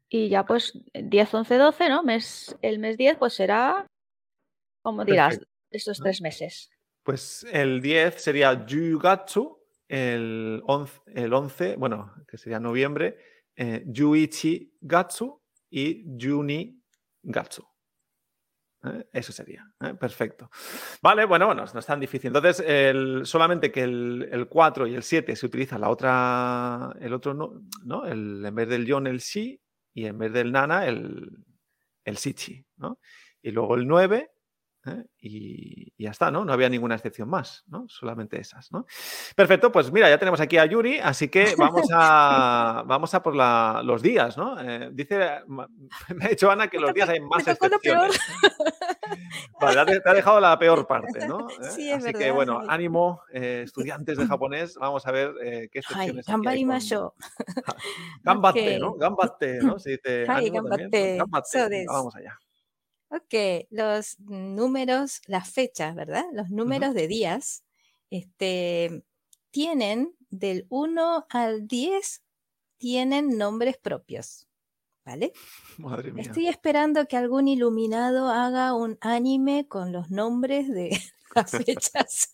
[0.10, 2.04] Y ya pues 10, 11, 12, ¿no?
[2.04, 3.88] Mes, el mes 10 pues será,
[4.84, 5.54] como dirás, Perfecto.
[5.72, 6.70] estos tres meses.
[7.04, 13.18] Pues el 10 sería Yugatsu, el 11, el 11 bueno, que sería noviembre,
[13.56, 16.82] eh, Yuichi Gatsu y Juni
[17.24, 17.63] Gatsu.
[18.84, 19.08] ¿eh?
[19.13, 19.72] Eso sería.
[19.82, 19.94] ¿eh?
[19.96, 20.50] Perfecto.
[21.02, 22.36] Vale, bueno, bueno, no es tan difícil.
[22.36, 27.34] Entonces, solamente que el, el 4 y el 7 se utiliza la otra, el otro,
[27.34, 28.06] no, ¿no?
[28.06, 29.62] El, en vez del yon, el shi,
[29.94, 31.30] y en vez del nana, el,
[32.04, 33.00] el sichi, ¿no?
[33.41, 34.32] Y luego el 9,
[34.86, 35.06] ¿eh?
[35.19, 36.45] y, y ya está, ¿no?
[36.45, 37.86] No había ninguna excepción más, ¿no?
[37.88, 38.86] Solamente esas, ¿no?
[39.36, 43.36] Perfecto, pues mira, ya tenemos aquí a Yuri, así que vamos a, vamos a por
[43.36, 44.60] la- los días, ¿no?
[44.60, 48.19] Eh, dice, me ha dicho Ana que los días hay más excepciones.
[49.60, 51.48] Vale, te ha- dejado la peor parte, ¿no?
[51.62, 51.69] ¿Eh?
[51.76, 52.67] Sí, es Así que bueno, sí.
[52.69, 55.34] ánimo, estudiantes de japonés, vamos a ver
[55.71, 57.13] qué excepciones hay con- gambarimashou.
[58.24, 58.89] Gambatte, ¿no?
[58.91, 59.00] Ok.
[59.00, 59.80] Gambatte, ¿no?
[59.80, 61.17] Se dice Ay, ánimo también, gambatte.
[61.17, 61.88] Gambatte, So venga, des.
[61.88, 62.39] vamos allá.
[63.10, 66.26] Ok, los números, las fechas, ¿verdad?
[66.34, 67.63] Los números de días
[68.10, 69.04] este,
[69.52, 72.24] tienen del 1 al 10,
[72.78, 74.48] tienen nombres propios,
[75.06, 75.34] ¿vale?
[75.78, 76.24] Madre mía.
[76.24, 80.89] Estoy esperando que algún iluminado haga un anime con los nombres de
[81.36, 82.32] las fechas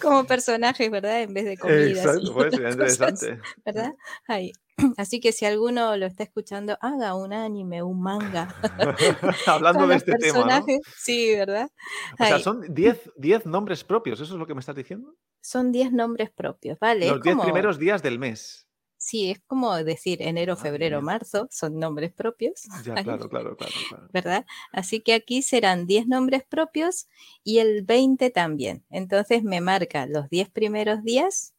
[0.00, 1.22] como personajes, ¿verdad?
[1.22, 2.16] En vez de comidas.
[2.16, 3.40] Exacto, interesante.
[3.64, 3.94] ¿Verdad?
[4.26, 4.52] Ahí.
[4.96, 8.54] Así que si alguno lo está escuchando, haga un anime, un manga.
[9.46, 10.62] Hablando de este tema.
[10.96, 11.70] Sí, ¿verdad?
[12.18, 15.14] O sea, son 10 10 nombres propios, ¿eso es lo que me estás diciendo?
[15.40, 17.08] Son 10 nombres propios, ¿vale?
[17.08, 18.64] Los 10 como- primeros días del mes.
[19.00, 22.62] Sí, es como decir enero, Madre febrero, marzo, son nombres propios.
[22.84, 24.08] Ya, claro, claro, claro, claro.
[24.12, 24.46] ¿verdad?
[24.72, 27.06] Así que aquí serán 10 nombres propios
[27.44, 28.84] y el 20 también.
[28.90, 31.54] Entonces me marca los 10 primeros días,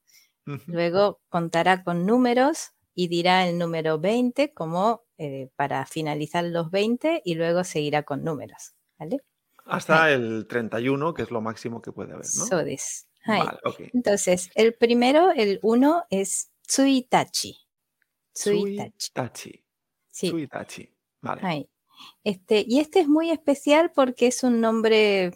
[0.68, 7.22] luego contará con números y dirá el número 20 como eh, para finalizar los 20
[7.24, 9.20] y luego seguirá con números, ¿vale?
[9.64, 12.46] Hasta el 31, que es lo máximo que puede haber, ¿no?
[12.46, 13.08] So this.
[13.24, 13.40] Hai.
[13.40, 13.80] Vale, ok.
[13.94, 17.56] Entonces, el primero, el 1 es Tsuitachi.
[18.34, 18.92] Tsuitachi.
[18.98, 19.64] Tsuitachi.
[20.10, 20.28] Sí.
[20.28, 20.94] Tsuitachi.
[21.22, 21.70] Vale.
[22.26, 25.32] Este, y este es muy especial porque es un nombre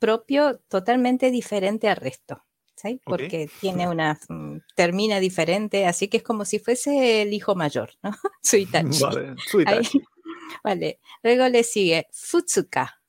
[0.00, 2.45] propio totalmente diferente al resto.
[2.76, 3.00] ¿Sí?
[3.04, 7.90] Porque tiene una, mm, termina diferente, así que es como si fuese el hijo mayor,
[8.02, 8.10] ¿no?
[8.42, 9.00] Tsuitachi.
[9.02, 9.28] Vale.
[9.28, 9.36] Ahí.
[9.46, 10.04] Tsuitachi.
[10.64, 11.00] Vale.
[11.22, 13.02] Luego le sigue Futsuka.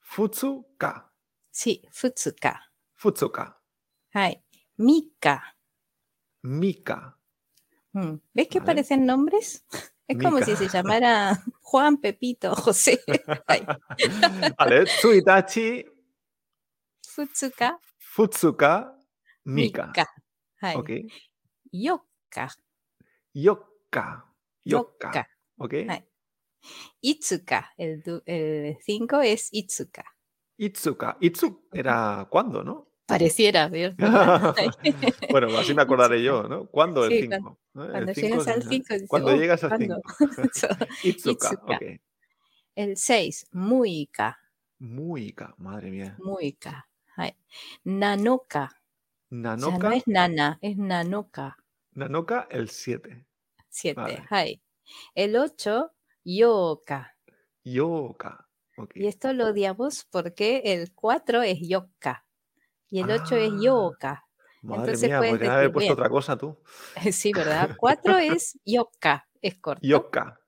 [0.00, 1.12] Futsuka.
[1.50, 2.72] Sí, Futsuka.
[2.94, 3.60] Futsuka.
[4.12, 4.42] Ay.
[4.76, 5.56] Mika.
[6.42, 7.16] Mika.
[7.92, 8.66] Mm, ¿Ves que Vale.
[8.66, 9.64] parecen nombres?
[10.08, 13.00] Es como si se llamara Juan, Pepito, José.
[14.58, 14.84] Vale.
[14.86, 15.84] Tsuitachi.
[17.06, 17.78] Futsuka.
[18.10, 18.90] Futsuka.
[19.44, 19.86] Mika.
[19.86, 20.06] Mika.
[20.60, 20.76] Ay.
[20.76, 20.90] Ok.
[21.70, 22.48] Yoka.
[23.32, 24.26] Yoka.
[24.64, 25.08] Yoka.
[25.08, 25.28] Yoka.
[25.58, 25.74] Ok.
[25.88, 26.04] Ay.
[27.00, 27.70] Itsuka.
[27.78, 28.02] El
[28.84, 30.04] 5 es Itsuka.
[30.58, 31.16] Itsuka.
[31.20, 32.88] Itsu era cuándo, ¿no?
[33.06, 33.96] Pareciera, ¿verdad?
[35.30, 36.66] Bueno, así me acordaré yo, ¿no?
[36.66, 37.58] ¿Cuándo el Sí, 5?
[37.72, 40.02] Cuando llegas al 5, Cuando llegas al 5.
[40.44, 40.86] Itsuka.
[41.04, 41.48] Itsuka.
[41.48, 41.50] Itsuka.
[41.62, 41.82] Ok.
[42.74, 44.36] El 6, Muika.
[44.80, 46.16] Muika, madre mía.
[46.18, 46.89] Muika.
[47.20, 47.36] Ay.
[47.84, 48.70] Nanoka.
[49.30, 49.88] Ya Nanoka.
[49.88, 51.56] no es nana, es nanoka.
[51.92, 53.26] Nanoka, el 7.
[53.68, 54.24] 7.
[54.30, 54.60] Vale.
[55.14, 55.92] El 8,
[56.24, 57.14] Yoka.
[57.64, 58.48] Yoka.
[58.76, 58.92] Ok.
[58.96, 62.24] Y esto lo odiamos porque el 4 es Yoka.
[62.88, 63.58] Y el 8 es Ah.
[63.60, 64.24] Yoka.
[64.62, 65.92] Madre entonces mía, podrían haber puesto bien.
[65.92, 66.58] otra cosa tú.
[67.12, 67.76] Sí, ¿verdad?
[67.76, 69.80] 4 es Yoka, es corto.
[69.86, 70.39] Yoka.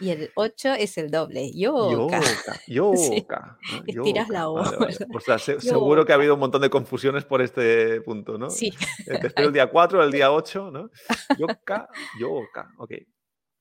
[0.00, 2.20] Y el 8 es el doble, Yoka.
[2.66, 3.58] Yoka.
[3.76, 3.94] Sí.
[3.94, 4.02] ¿no?
[4.02, 4.96] Estiras la O, Vale, vale.
[5.14, 8.50] O sea, se- seguro que ha habido un montón de confusiones por este punto, ¿no?
[8.50, 8.72] Sí,
[9.06, 10.90] Eh, Te espero el día 4, el día 8, ¿no?
[11.38, 12.70] Yoka, Yoka.
[12.78, 12.92] Ok.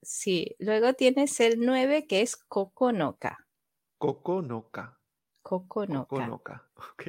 [0.02, 0.56] sí.
[0.60, 3.38] Luego tienes el 9 que es Kokonoka.
[3.98, 4.98] Kokonoka.
[5.44, 6.08] Kokonoka.
[6.08, 6.70] Kokonoka.
[6.94, 7.04] Ok.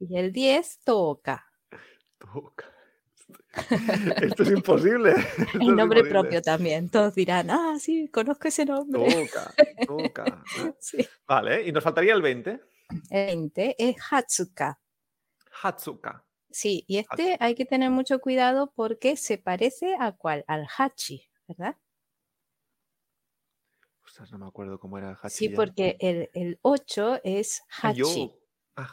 [0.00, 1.44] Y el 10, Toka.
[2.18, 2.66] Toka.
[4.22, 5.10] Esto es imposible.
[5.38, 6.10] Esto es El nombre imposible.
[6.10, 6.90] propio también.
[6.90, 9.02] Todos dirán, ah, sí, conozco ese nombre.
[9.06, 9.30] ¿eh?
[10.80, 11.06] Sí.
[11.26, 12.50] Vale, y nos faltaría el 20.
[13.10, 14.80] El 20 es Hatsuka.
[15.62, 16.24] Hatsuka.
[16.50, 20.44] Sí, y este hay que tener mucho cuidado porque se parece a cuál?
[20.46, 21.76] Al Hachi, ¿verdad?
[24.04, 25.36] Ostras, no me acuerdo cómo era el Hachi.
[25.36, 25.56] Sí, ya.
[25.56, 27.98] porque el, el 8 es Ah, Hachi.
[27.98, 28.38] yo.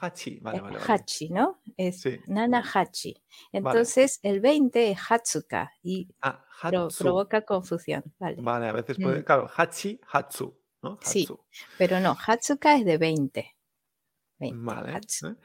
[0.01, 0.39] Hachi.
[0.39, 0.93] Vale, eh, vale, vale.
[0.93, 1.61] Hachi, ¿no?
[1.77, 2.19] Es Sí.
[2.27, 3.15] Nana Hachi.
[3.51, 8.37] Entonces, el 20 es Hatsuka y Ah, pro- provoca confusión, ¿vale?
[8.39, 9.19] Vale, a veces puede.
[9.21, 9.23] Mm.
[9.23, 10.57] Claro, Hachi, Hatsu.
[10.81, 10.97] ¿no?
[11.01, 11.27] Sí.
[11.77, 13.55] Pero no, Hatsuka es de 20.
[14.39, 14.93] 20, Vale.
[14.93, 15.27] Hatsu.
[15.27, 15.35] ¿eh?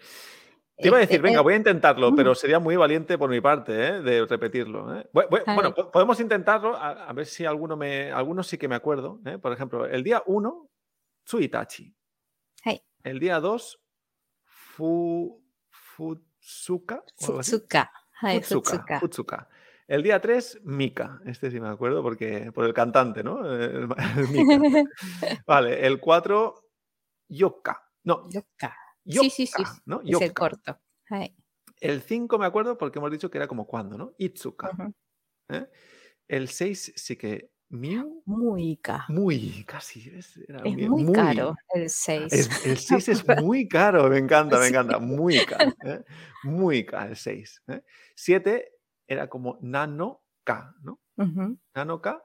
[0.77, 3.29] Te iba a Este, decir, venga, el- voy a intentarlo, pero sería muy valiente por
[3.29, 4.01] mi parte, ¿eh?
[4.01, 4.99] De repetirlo.
[4.99, 5.09] ¿eh?
[5.13, 8.11] Bueno, podemos intentarlo, a, a ver si alguno me.
[8.11, 9.21] Algunos sí que me acuerdo.
[9.27, 9.37] ¿eh?
[9.39, 10.69] Por ejemplo, el día 1,
[11.25, 11.95] Tsuitachi.
[13.03, 13.79] El día 2,
[14.81, 17.05] fu, Futsuka.
[17.19, 17.91] Futsuka.
[18.21, 19.01] Futsuka, Futsuka.
[19.01, 19.49] Futsuka.
[19.87, 21.21] El día 3, Mika.
[21.27, 23.45] Este sí me acuerdo porque por el cantante, ¿no?
[23.53, 24.85] El, el Mika.
[25.47, 26.55] Vale, el 4,
[27.29, 27.83] Yoka.
[28.05, 28.75] No, Yoka.
[29.05, 29.63] Yoka, Sí, sí, sí.
[29.87, 30.01] ¿no?
[30.01, 30.35] Es el Yoka.
[30.35, 30.81] corto.
[31.11, 31.35] Hai,
[31.81, 34.15] El 5 me acuerdo porque hemos dicho que era como cuando, ¿no?
[34.19, 34.71] Itsuka.
[34.71, 34.95] ujú.
[35.51, 35.69] ¿eh?
[36.29, 38.23] El 6 sí que Miu.
[38.27, 39.05] Muy caro.
[39.09, 40.11] Muy, casi.
[40.11, 40.37] ¿ves?
[40.49, 42.33] Era Es bien, muy, caro el 6.
[42.33, 45.73] Es- el 6 es muy caro, me encanta, me encanta, muy caro.
[45.85, 46.05] ¿eh?
[46.43, 47.63] Muy caro el 6.
[48.17, 48.73] 7
[49.07, 51.01] era como Nano-Ka, ¿no?
[51.75, 52.23] Nano-Ka.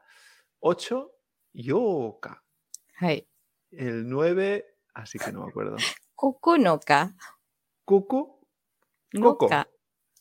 [0.59, 1.11] 8,
[1.53, 2.43] Yoka.
[3.71, 5.75] El 9, así que no me acuerdo.
[6.15, 7.15] Kokonoka.
[7.85, 8.39] Cucu,
[9.13, 9.45] Coco.
[9.45, 9.67] Noka.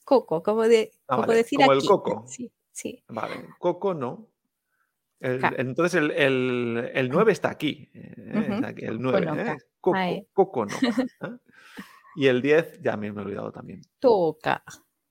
[0.04, 1.88] Coco, como, de, Ah, como vale, decir como el aquí.
[1.88, 2.24] coco.
[2.28, 3.02] Sí, sí.
[3.08, 4.33] Vale, Coco no.
[5.24, 5.52] El- Ka.
[5.56, 7.90] entonces el, el, el 9 está aquí.
[7.94, 9.26] eh, Ujú, está aquí, el 9.
[9.26, 9.52] Coconoca.
[9.52, 9.56] ¿eh?
[9.80, 10.26] Coco.
[10.32, 10.76] Coco no.
[11.28, 11.38] ¿eh?
[12.16, 13.80] Y el 10, ya me he olvidado también.
[13.98, 14.62] Toka.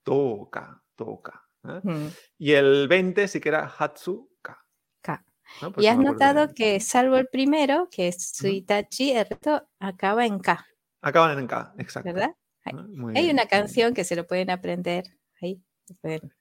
[0.04, 1.43] Toca, toca.
[1.65, 1.80] ¿eh?
[1.84, 4.58] Mm, Y el 20 sí que era Hatsuka.
[5.02, 5.26] ka.
[5.62, 5.71] ¿no?
[5.71, 6.56] Pues Y has me notado bien.
[6.56, 10.65] que salvo el primero, que es Suitachi, el resto acaba en K,
[11.02, 12.13] Acaban en K, exacto.
[12.13, 12.36] ¿verdad?
[12.65, 12.76] Hay
[13.23, 13.32] bien.
[13.36, 15.04] una canción que se lo pueden aprender.
[15.41, 15.62] Ahí.
[16.02, 16.34] pueden-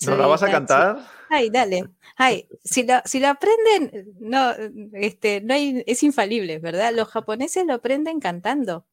[0.00, 0.98] ¿Nos sí, la vas a cantar?
[1.28, 1.84] Ay, dale.
[2.16, 4.52] Ay, si lo, si lo aprenden, no,
[4.92, 6.92] este, no hay, es infalible, ¿verdad?
[6.94, 8.86] Los japoneses lo aprenden cantando.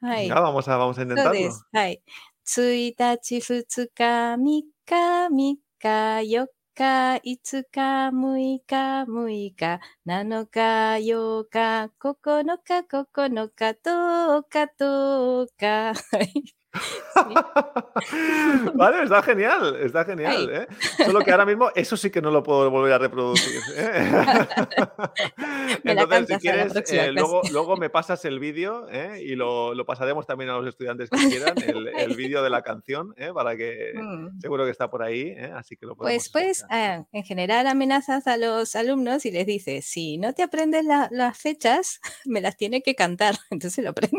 [0.00, 0.28] Ay.
[0.28, 1.34] Ya, vamos a, vamos a intentarlo.
[1.34, 2.02] Entonces, ay.
[2.44, 15.92] Tsuitachi, futsuka, mika, mika, yoka, itsuka, muika, muika, nanoka, yoka, kokonoka, kokonoka, toka, toka.
[16.12, 16.57] Ay.
[18.74, 20.50] Vale, está genial, está genial.
[20.52, 20.66] ¿eh?
[21.04, 23.60] Solo que ahora mismo eso sí que no lo puedo volver a reproducir.
[23.76, 24.10] ¿eh?
[25.84, 28.86] Entonces, si quieres, eh, luego, me pasas el vídeo
[29.18, 32.62] y lo, lo, pasaremos también a los estudiantes que quieran, el, el vídeo de la
[32.62, 34.40] canción, para que mm.
[34.40, 38.36] seguro que está por ahí, así que lo Pues, pues ah, en general amenazas a
[38.36, 42.94] los alumnos y les dices, si no te aprendes las fechas, me las tiene que
[42.94, 44.18] cantar, entonces lo aprenden.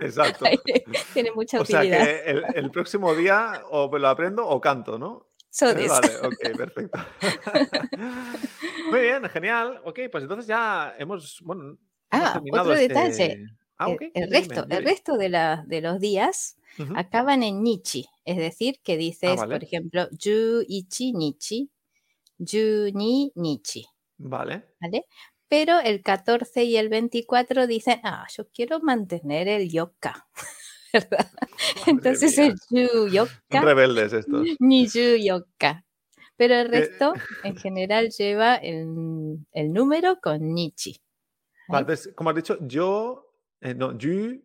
[0.00, 0.46] Exacto.
[1.12, 5.28] Tiene mucha utilidad que el, el próximo día o lo aprendo o canto, ¿no?
[5.50, 5.74] So ¿Eh?
[5.74, 5.88] this.
[5.88, 6.98] Vale, ok, perfecto.
[8.90, 9.80] Muy bien, genial.
[9.84, 11.78] Ok, pues entonces ya hemos, bueno, hemos
[12.10, 13.44] Ah, terminado otro este- detalle.
[13.78, 16.92] Ah, El- ok, el, resto, dime, el resto de, la- de los días Ujú.
[16.96, 19.54] acaban en nichi, es decir, que dices, vale.
[19.54, 21.70] por ejemplo, 11 nichi,
[22.38, 23.86] 12 nichi,
[24.18, 24.64] Vale.
[24.80, 25.06] ¿vale?
[25.48, 30.26] Pero el 14 y el 24 dicen, ah, yo quiero mantener el yoka,
[30.94, 31.30] ¿verdad?
[31.86, 34.46] Entonces mía, el yu son yoka, rebeldes estos.
[34.60, 35.84] ni yu yoka.
[36.36, 41.00] Pero el Eh, resto, en general, lleva el, el número con nichi.
[41.68, 44.42] Vale, pues, como has dicho, yo, eh, no, Yu,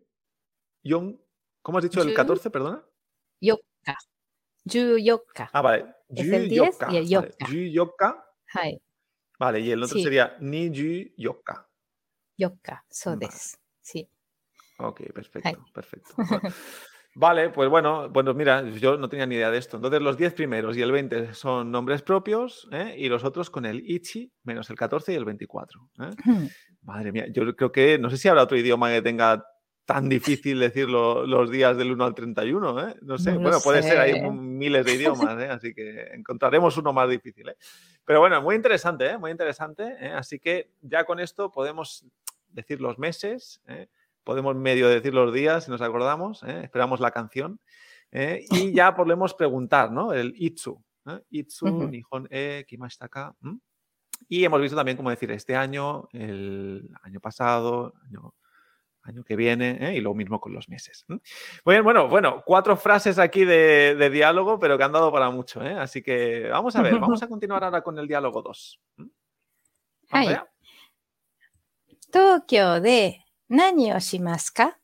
[0.83, 1.19] Yong,
[1.61, 2.13] ¿cómo has dicho el Yu.
[2.15, 2.85] 14, perdona?
[3.41, 3.97] Yoka.
[4.65, 5.49] Yu yoka.
[5.51, 5.95] Ah, vale.
[6.09, 7.45] Es Yu el 10 y el vale, yoka.
[7.51, 8.81] Yu yoka, Hai,
[9.39, 10.03] vale, y el otro Sí.
[10.03, 11.67] sería Ni Yu yoka.
[12.37, 13.25] yoka, so Vale.
[13.27, 13.57] desu.
[13.81, 14.07] Sí.
[14.79, 16.13] Ok, perfecto, perfecto.
[17.15, 19.77] Vale, pues bueno, bueno, mira, yo no tenía ni idea de esto.
[19.77, 22.95] Entonces, los 10 primeros y el 20 son nombres propios ¿eh?
[22.97, 25.89] y los otros con el ichi menos el 14 y el 24.
[26.01, 26.09] ¿eh?
[26.83, 29.43] Madre mía, yo creo que no sé si habrá otro idioma que tenga
[29.85, 32.95] tan difícil decir lo- los días del 1 al 31, ¿eh?
[33.01, 34.29] No sé, No bueno, puede ser, hay sé.
[34.29, 35.49] miles de idiomas, ¿eh?
[35.49, 37.49] así que encontraremos uno más difícil.
[37.49, 37.55] ¿eh?
[38.05, 39.17] Pero bueno, muy interesante, ¿eh?
[39.17, 39.95] Muy interesante.
[39.99, 40.11] ¿eh?
[40.13, 42.05] Así que ya con esto podemos
[42.49, 43.87] decir los meses, ¿eh?
[44.23, 46.61] podemos medio decir los días si nos acordamos, ¿eh?
[46.63, 47.59] esperamos la canción.
[48.11, 48.45] ¿eh?
[48.51, 50.13] Y ya pues podemos preguntar, ¿no?
[50.13, 50.83] El Itsu.
[51.07, 51.21] ¿eh?
[51.29, 51.89] Itsu, uh -huh.
[51.89, 53.57] Nihon E, Kimashita ¿Mm?
[54.27, 58.35] Y hemos visto también, como decir, este año, el año pasado, año,
[59.03, 61.05] año que viene, y lo mismo con los meses.
[61.07, 61.19] Muy
[61.65, 65.61] bien, bueno, bueno, cuatro frases aquí de, diálogo, pero que han dado para mucho.
[65.61, 68.81] Así que vamos a ver, vamos a continuar ahora con el diálogo 2.
[68.97, 69.05] ¿Mm?
[72.11, 74.77] Tokio de 何をしますか？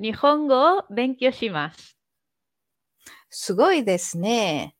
[0.00, 1.98] 日本語を勉強します。
[3.28, 4.74] すごいですね。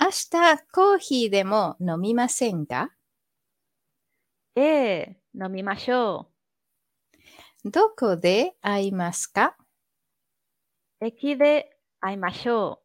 [0.00, 2.90] 明日コーヒーでも飲みませんか？
[4.56, 6.28] ええ、飲みましょ
[7.64, 7.70] う。
[7.70, 9.56] どこで会いますか？
[11.00, 12.82] 駅で会いましょ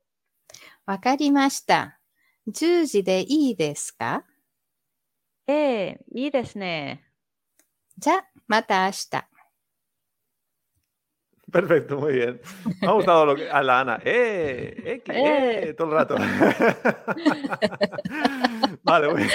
[0.88, 0.92] う。
[0.92, 2.00] わかりました。
[2.46, 4.26] 10時でいいですか？
[5.48, 7.07] ええ、いいですね。
[7.98, 9.30] Ya, mata hasta.
[11.52, 12.40] Perfecto, muy bien.
[12.82, 14.00] Me ha gustado lo que, a la Ana.
[14.04, 14.76] ¡Eh!
[14.86, 15.70] eh, eh.
[15.70, 16.16] eh, todo el rato.
[18.84, 19.32] vale, muy bien.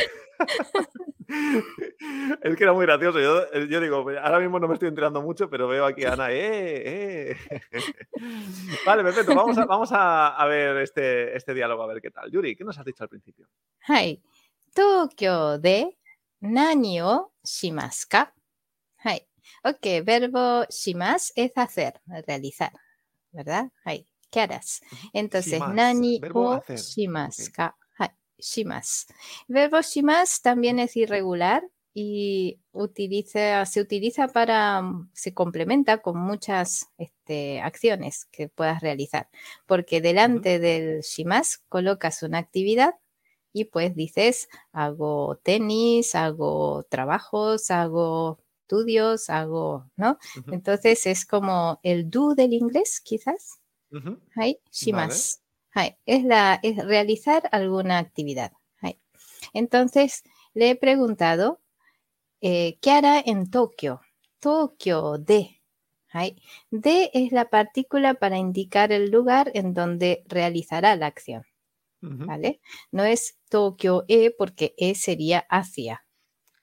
[2.42, 3.18] Es que era muy gracioso.
[3.18, 3.46] Yo,
[3.80, 6.30] digo, ahora mismo no me estoy enterando mucho, pero veo aquí a Ana.
[6.30, 7.30] ¡Eh!
[7.30, 7.36] eh.
[8.86, 9.34] Vale, perfecto.
[9.34, 12.30] Vamos a, vamos a, a ver este, este, diálogo, a ver qué tal.
[12.30, 13.48] Yuri, ¿qué nos has dicho al principio?
[13.88, 14.20] Hai.
[14.74, 15.96] Tokyo de
[16.40, 18.41] nani o shimasu?
[19.01, 19.27] はい。
[19.63, 21.93] OK, verbo します es hacer,
[22.27, 22.71] realizar,
[23.33, 23.69] ¿verdad?
[23.83, 24.81] はい。¿Qué harás?
[25.13, 28.15] Entonces, します何 verbo を hacer しますかはい。
[28.39, 29.07] します。
[29.49, 31.63] Verbo します también es irregular
[31.93, 39.29] y utiliza, se utiliza para, mm, se complementa con muchas este, acciones que puedas realizar.
[39.65, 42.95] Porque delante del shimas colocas una actividad
[43.53, 48.39] y pues dices, hago tenis, hago trabajos, hago
[48.72, 50.18] estudios, hago, ¿no?
[50.50, 53.60] Entonces es como el do del inglés, quizás.
[53.90, 54.18] ujú.
[54.34, 55.42] Hay shimas.
[55.74, 58.52] Hay, es, la, es realizar alguna actividad.
[58.80, 58.98] Hay.
[59.52, 60.22] Entonces
[60.54, 61.60] le he preguntado,
[62.40, 64.00] eh, ¿qué hará en Tokio?
[64.40, 65.60] Tokio de.
[66.10, 66.36] Hay.
[66.70, 71.44] De es la partícula para indicar el lugar en donde realizará la acción.
[72.04, 72.60] ¿Vale?
[72.90, 76.04] No es Tokio e porque e sería hacia.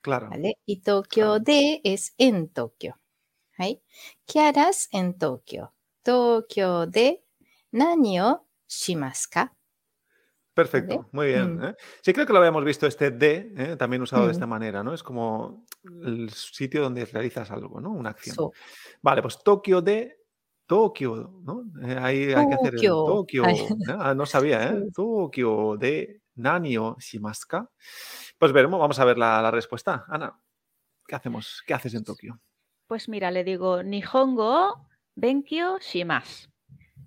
[0.02, 0.28] Claro.
[0.30, 0.54] ¿vale?
[0.66, 1.38] Y Tokio Claro.
[1.40, 2.98] de es en Tokio.¿?
[4.26, 5.74] ¿Qué harás en Tokio?
[6.02, 7.24] Tokio de
[7.72, 9.54] nani o shimasu ka?
[10.54, 11.56] Perfecto, muy bien.
[11.56, 11.64] Mm.
[11.64, 11.74] ¿eh?
[12.02, 13.76] Sí, creo que lo habíamos visto este de, ¿eh?
[13.76, 14.32] también usado de Mm.
[14.32, 14.92] esta manera, ¿no?
[14.94, 15.64] Es como
[16.04, 17.90] el sitio donde realizas algo, ¿no?
[17.92, 18.34] Una acción.
[18.36, 18.50] So,
[19.02, 20.16] Vale, pues Tokio de
[20.66, 21.64] Tokio, ¿no?
[21.86, 23.42] Eh, ahí hay que hacer el Tokio.
[24.00, 24.82] Ah, no sabía, ¿eh?
[24.94, 27.70] Tokio de nani o shimasu ka?
[28.40, 30.06] Pues veremos, vamos a ver la, la respuesta.
[30.08, 30.40] Ana,
[31.06, 31.62] ¿qué hacemos?
[31.66, 32.40] ¿Qué haces en Tokio?
[32.86, 36.48] Pues mira, le digo Nihongo o Benkyo shimasu.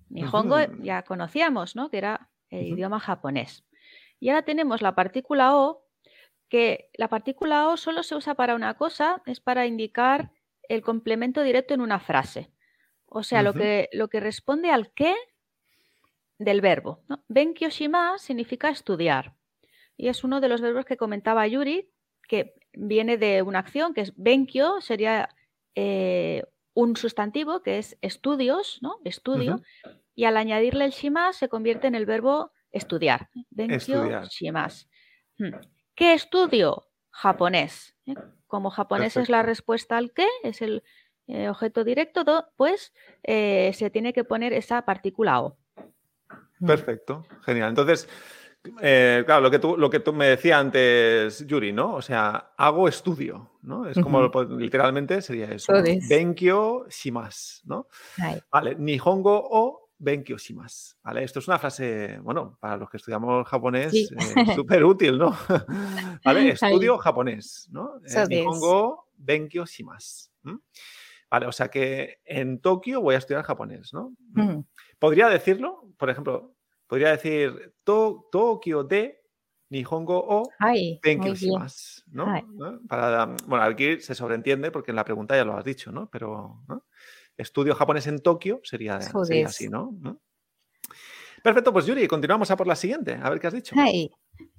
[0.10, 1.90] Nihongo ya conocíamos, ¿no?
[1.90, 3.66] Que era el idioma japonés.
[4.20, 5.88] Y ahora tenemos la partícula o,
[6.50, 10.30] que la partícula o solo se usa para una cosa, es para indicar
[10.70, 12.52] el complemento directo en una frase.
[13.08, 15.16] O sea, lo, que, lo que responde al qué
[16.38, 17.04] del verbo.
[17.08, 17.24] ¿no?
[17.28, 19.34] Benkyo shimasu significa estudiar.
[20.04, 21.90] Y es uno de los verbos que comentaba Yuri,
[22.28, 25.30] que viene de una acción, que es benkyo, sería
[25.76, 28.98] eh, un sustantivo, que es estudios, ¿no?
[29.06, 29.62] Estudio.
[30.14, 33.30] Y al añadirle el shimas se convierte en el verbo estudiar.
[33.50, 34.28] Benkyo Estudiar.
[34.28, 34.90] shimas.
[35.38, 35.54] Hmm.
[35.96, 36.90] ¿Qué estudio?
[37.10, 37.96] Japonés.
[38.06, 38.16] ¿eh?
[38.48, 40.84] Como japonés es la respuesta al qué, es el
[41.28, 45.58] eh, objeto directo, do- pues eh, se tiene que poner esa partícula o.
[46.60, 47.70] Perfecto, genial.
[47.70, 48.08] Entonces,
[48.82, 51.96] eh, claro, lo que, tú, lo que tú me decía antes, Yuri, ¿no?
[51.96, 53.88] O sea, hago estudio, ¿no?
[53.88, 55.74] Es como pues, literalmente sería eso.
[56.08, 57.88] Benkyo shimas, ¿no?
[58.18, 58.40] Ay.
[58.50, 60.98] Vale, Nihongo o Benkyo shimas.
[61.04, 64.10] Vale, esto es una frase, bueno, para los que estudiamos japonés,
[64.56, 65.36] súper eh, útil, ¿no?
[66.26, 67.98] vale, estudio japonés, ¿no?
[68.06, 70.32] Eh, Nihongo Benkyo shimas.
[71.30, 74.14] Vale, o sea que en Tokio voy a estudiar japonés, ¿no?
[75.00, 75.90] ¿Podría decirlo?
[75.98, 76.54] Por ejemplo,
[76.88, 79.22] podría decir to, Tokio de
[79.70, 80.50] Nihongo o
[81.02, 82.42] Tenkyoushimasu, ¿no?
[82.54, 82.80] ¿no?
[82.88, 86.10] Para, bueno, aquí se sobreentiende porque en la pregunta ya lo has dicho, ¿no?
[86.12, 86.64] Pero
[87.38, 89.98] estudio japonés en Tokio sería, sería así, ¿no?
[91.44, 93.76] Perfecto, pues Yuri, continuamos a por la siguiente, a ver qué has dicho.
[93.76, 94.10] Hi.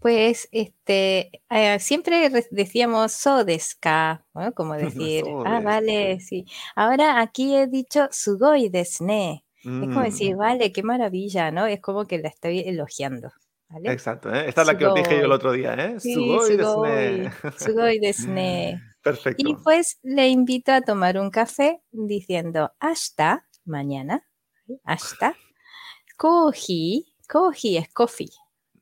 [0.01, 4.53] Pues este, eh, siempre decíamos sodeska, ¿no?
[4.53, 6.45] como decir, ah, vale, sí.
[6.77, 9.87] Ahora aquí he dicho sugoi desne, ne.
[9.87, 11.67] Es como decir, Mm, vale, qué maravilla, ¿no?
[11.67, 13.31] Es como que la estoy elogiando,
[13.69, 13.93] ¿vale?
[13.93, 14.49] exacto, ¿eh?
[14.49, 16.01] Esta es la que os dije yo el otro día, ¿eh?
[16.01, 17.33] Sí, Sugoi desu sugoi, ne.
[17.59, 18.71] sugoi desu ne.
[18.71, 19.61] Y Perfecto.
[19.63, 24.27] pues le invito a tomar un café diciendo, hasta mañana,
[24.85, 25.37] hasta,
[26.17, 28.31] coffee, coffee es coffee,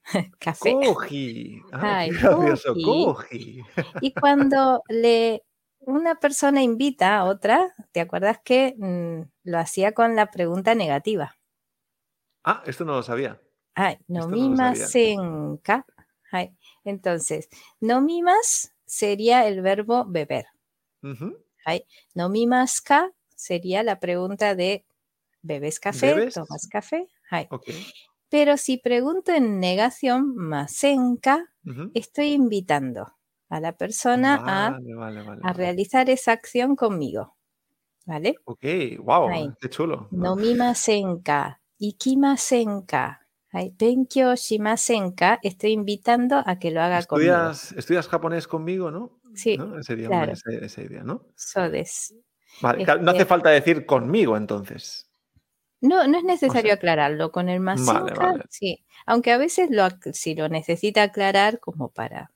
[0.38, 0.72] café.
[0.72, 1.60] Koji.
[1.72, 3.18] Ah, Ay, qué gracioso.
[4.00, 5.42] Y cuando le
[5.86, 11.36] una persona invita a otra, ¿te acuerdas que mm, lo hacía con la pregunta negativa?
[12.44, 13.40] Ah, esto no lo sabía.
[13.74, 14.28] Ay, no
[15.62, 15.86] ka.
[16.30, 17.48] Ay, Entonces,
[17.80, 20.46] nomimas sería el verbo beber.
[21.02, 21.42] Ujú.
[22.14, 24.84] Nomimas ka sería la pregunta de
[25.42, 26.14] ¿bebes café?
[26.14, 26.34] ¿Bebes?
[26.34, 27.08] ¿Tomas café?
[27.30, 27.48] Ay.
[28.28, 31.90] Pero si pregunto en negación, masenka, Ujú.
[31.94, 33.14] estoy invitando
[33.52, 35.56] a la persona a, Vale, vale, vale, a vale.
[35.56, 37.36] realizar esa acción conmigo.
[38.06, 38.34] ¿Vale?
[38.44, 38.64] Ok,
[39.00, 40.08] wow, qué chulo.
[40.10, 40.34] ¿no?
[40.34, 43.20] Nomimasenka, ikimasenka,
[43.52, 47.50] ay, benkyou shimasenka, estoy invitando a que lo haga conmigo.
[47.76, 49.20] ¿Estudias, japonés conmigo, ¿no?
[49.34, 49.82] Sí, ¿No?
[49.82, 50.32] Sería claro.
[50.32, 51.26] esa, esa idea, ¿no?
[52.60, 55.08] Vale, no hace falta decir conmigo entonces.
[55.80, 57.32] No, no es necesario sea- aclararlo.
[57.32, 58.44] Con el masenka, vale.
[58.50, 58.84] sí.
[59.04, 62.30] Aunque a veces lo, si lo necesita aclarar como para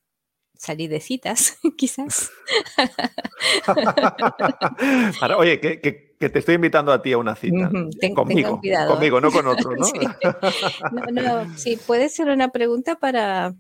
[0.59, 2.31] salir de citas, quizás.
[5.21, 7.71] Ahora, oye, que, que- que te estoy invitando a ti a una cita.
[8.01, 9.85] Ten- conmigo, conmigo, no con otro, ¿no?
[9.85, 9.99] Sí.
[11.13, 13.55] No, no, sí, puede ser una pregunta para,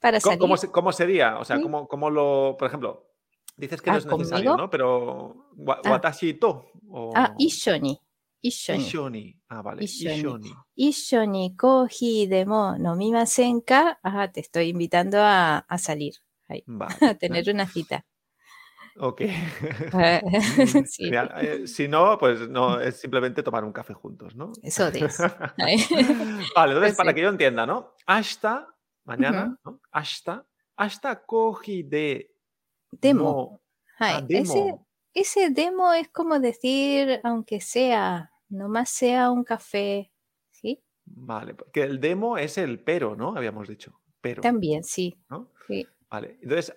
[0.00, 0.38] para ¿Cómo, salir.
[0.40, 1.38] cómo cómo sería?
[1.38, 1.60] O sea.
[1.60, 3.06] ¿cómo, cómo lo, por ejemplo,
[3.56, 4.56] dices que no Ah, es necesario, ¿conmigo?
[4.56, 4.70] ¿no?
[4.70, 5.90] Pero wa- Ah.
[5.92, 8.00] watashi to o Ah, ishoni.
[8.42, 9.36] Ishoni.
[9.48, 10.14] Ah, vale, Ishoni.
[10.16, 10.54] ishoni.
[10.76, 13.98] Ishoni kohi demo nomimasen ka.
[14.02, 16.14] Ajá, te estoy invitando a, a salir,
[16.66, 16.94] Vale.
[17.00, 18.04] a tener una cita.
[18.98, 19.22] Ok.
[20.86, 21.10] Sí.
[21.12, 24.52] Eh, si no, pues no, es simplemente tomar un café juntos, ¿no?
[24.62, 25.18] eso es.
[25.18, 27.14] Vale, entonces para Perfecto.
[27.14, 27.94] que yo entienda, ¿no?
[28.06, 28.68] Hasta,
[29.04, 29.80] mañana, ¿no?
[29.92, 30.46] Hasta,
[30.76, 32.34] hasta cogi de
[32.90, 33.22] Demo.
[33.22, 33.60] no-
[34.00, 34.85] ah, Ay, ese, demo.
[35.16, 40.12] Ese demo es como decir, aunque sea, nomás sea un café,
[40.50, 40.82] ¿sí?
[41.06, 43.34] Vale, porque el demo es el pero, ¿no?
[43.34, 43.98] Habíamos dicho.
[44.20, 45.18] Pero, También, sí.
[45.30, 45.50] ¿no?
[45.66, 46.76] Sí, Vale, entonces,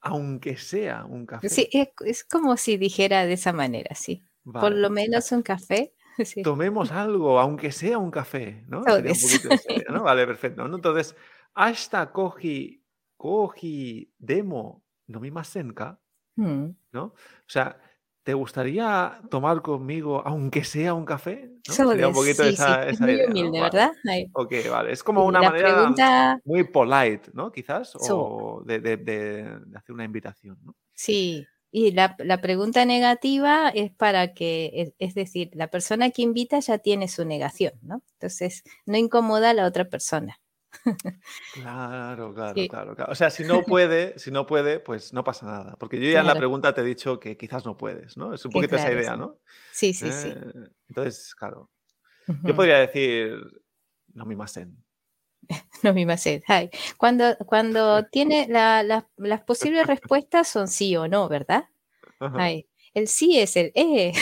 [0.00, 1.48] aunque sea un café.
[1.48, 4.24] sí es, es como si dijera de esa manera, sí.
[4.44, 5.92] Por lo menos un café.
[6.24, 6.42] Sí.
[6.42, 8.84] Tomemos algo, aunque sea un café, ¿no?
[8.84, 10.02] Sería un poquito ¿no?
[10.04, 10.68] Vale, perfecto.
[10.68, 10.76] ¿no?
[10.76, 11.16] Entonces,
[11.54, 12.84] hasta cogi,
[13.16, 16.00] cogi demo, no mi masenka,
[16.36, 17.04] Mm, ¿no?
[17.04, 17.14] O
[17.46, 17.78] sea,
[18.22, 21.50] ¿te gustaría tomar conmigo, aunque sea un café?
[21.62, 23.62] Sería un poquito sí, sí, esa, es muy humilde, Vale.
[23.62, 23.92] ¿verdad?
[24.08, 24.92] Ay, Ok, vale.
[24.92, 27.52] Es como una la manera pregunta, muy polite, ¿no?
[27.52, 30.74] Quizás, so, o de, de- de- de hacer una invitación, ¿no?
[30.94, 31.46] sí.
[31.76, 36.60] Y la, la pregunta negativa es para que, es, es decir, la persona que invita
[36.60, 38.00] ya tiene su negación, ¿no?
[38.12, 40.38] Entonces, no incomoda a la otra persona.
[41.52, 43.12] Claro, claro, Sí, claro, claro.
[43.12, 45.76] O sea, si no puede, si no puede, pues no pasa nada.
[45.78, 48.34] Porque yo ya en la pregunta te he dicho que quizás no puedes, ¿no?
[48.34, 49.18] Es un poquito esa idea, sí.
[49.18, 49.38] ¿no?
[49.72, 50.28] Sí, sí, sí.
[50.28, 50.52] Eh,
[50.88, 51.70] entonces, claro.
[52.42, 53.38] Yo podría decir,
[54.14, 54.76] no mi masen.
[55.82, 56.06] No me.
[56.46, 61.64] Ay, Cuando, cuando tiene la- la- las posibles respuestas son sí o no, ¿verdad?
[62.18, 64.12] Ay, el sí es el eh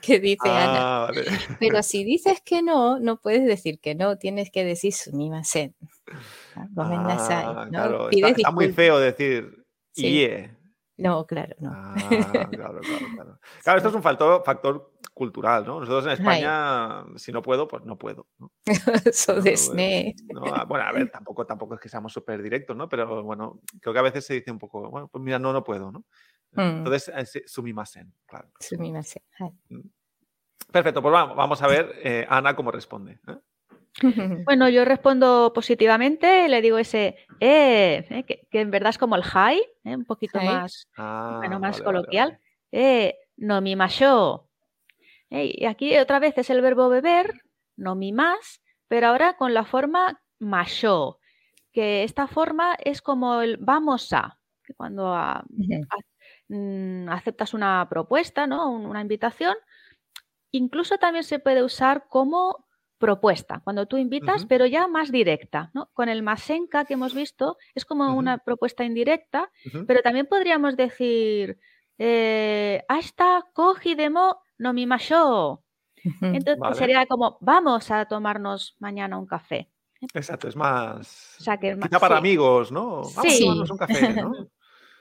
[0.00, 1.04] que dice Ana.
[1.04, 1.24] Ah, vale.
[1.58, 5.74] Pero si dices que no, no puedes decir que no, tienes que decir sumimasen.
[6.56, 7.70] Ah, ¿no?
[7.70, 7.96] claro.
[7.96, 10.06] Está, Pides está muy feo decir Sí.
[10.06, 10.56] IE.
[10.96, 11.70] No, claro, no.
[11.72, 11.94] Ah,
[12.52, 13.40] claro, claro, claro.
[13.62, 15.80] Claro, esto es un factor, factor cultural, ¿no?
[15.80, 18.52] Nosotros en Ay, España, si no puedo, pues no puedo, ¿no?
[19.12, 19.42] so No,
[20.40, 22.88] no, ah, bueno, a ver, tampoco, tampoco es que seamos súper directos, ¿no?
[22.88, 25.64] Pero bueno, creo que a veces se dice un poco, bueno, pues mira, no, no
[25.64, 26.04] puedo, ¿no?
[26.52, 28.50] Mm, Entonces, eh, sumimasen, claro.
[28.60, 29.22] sumimasen.
[29.38, 29.50] Ay.
[29.70, 29.88] Mm.
[30.70, 33.18] Perfecto, pues vamos, vamos a ver eh, Ana cómo responde.
[33.26, 33.36] ¿eh?
[34.46, 39.16] Bueno, yo respondo positivamente, le digo ese eh, eh, que, que en verdad es como
[39.16, 40.46] el hi, eh, un poquito Hi.
[40.46, 42.28] más, Ah, bueno, más vale, coloquial.
[42.30, 42.40] vale.
[42.72, 44.48] Eh, no mi masho.
[45.30, 47.42] Eh, y aquí otra vez es el verbo beber,
[47.76, 51.18] no mi más, pero ahora con la forma masho,
[51.72, 55.44] que esta forma es como el vamos a, que cuando a-
[56.48, 58.70] mm, aceptas una propuesta, ¿no?
[58.70, 59.54] Un- Una invitación,
[60.52, 62.66] incluso también se puede usar como
[63.00, 65.88] propuesta, cuando tú invitas, pero ya más directa, ¿no?
[65.94, 69.50] Con el masenka que hemos visto, es como una propuesta indirecta,
[69.86, 71.58] pero también podríamos decir,
[71.98, 75.64] eh, hasta cogi demo no mi masho.
[76.20, 79.70] Entonces Vale, sería como, vamos a tomarnos mañana un café.
[80.14, 82.84] exacto, es O más, sea que es más, quizá para sí, amigos, ¿no?
[82.96, 83.72] Vamos a sí, tomarnos Sí.
[83.72, 84.30] un café, ¿no?
[84.30, 84.48] Vale,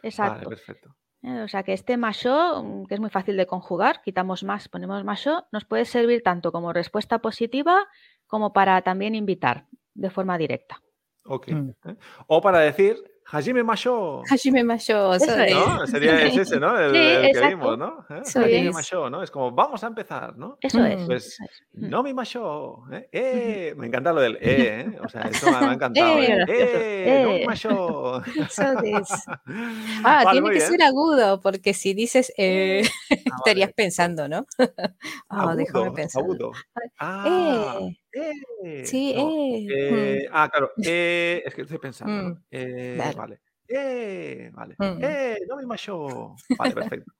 [0.03, 0.49] exacto.
[0.49, 0.95] perfecto.
[1.23, 4.69] Eh, O sea que este masho, mm, que es muy fácil de conjugar, quitamos más,
[4.69, 7.87] ponemos masho, nos puede servir tanto como respuesta positiva
[8.27, 10.81] como para también invitar de forma directa.
[11.25, 11.49] Ok.
[11.49, 11.69] Mm.
[11.85, 11.95] ¿eh?
[12.27, 12.97] O para decir,
[13.31, 14.23] Hajime Masho.
[14.29, 15.37] Hajime Eso es.
[15.37, 15.53] des.
[15.55, 15.85] ¿No?
[15.87, 16.77] Sería es ese, ¿no?
[16.79, 18.05] El, Sí, el que vimos, ¿no?
[18.09, 18.21] ¿Eh?
[18.25, 18.71] Hajime.
[18.71, 19.21] Masho, ¿no?
[19.21, 20.57] Es como, vamos a empezar, ¿no?
[20.61, 21.01] Eso es.
[21.01, 21.05] Mm.
[21.05, 21.63] Pues, eso es.
[21.73, 21.89] Mm.
[21.89, 22.83] no mi Masho.
[22.91, 23.07] ¿eh?
[23.11, 23.73] ¡Eh!
[23.77, 24.99] Me encanta lo del eh, ¿eh?
[25.03, 26.17] O sea, eso me, ha encantado.
[26.19, 26.45] Eh, ¿eh?
[26.47, 27.23] ¡Eh!
[27.23, 27.45] ¡No mi Eh.
[27.45, 28.21] Masho!
[28.49, 29.09] So des.
[30.03, 30.67] Ah, Vale, tiene que bien.
[30.71, 32.81] ser agudo, porque si dices eh,
[33.31, 34.45] Ah, estarías pensando, ¿no?
[35.29, 36.23] Ah, déjame Agudo, pensar.
[36.23, 36.51] agudo.
[36.99, 38.85] Ah, Eh, eh.
[38.85, 39.29] sí, No,
[39.69, 40.25] eh.
[40.27, 40.71] mm, ah, claro.
[40.85, 42.29] Eh, es que estoy pensando, ¿no?
[42.35, 43.41] mm, Eh, vale.
[43.71, 44.75] Eh, vale.
[44.79, 44.99] Mm.
[45.03, 46.35] Eh, no mi Masho.
[46.57, 47.11] Vale, perfecto.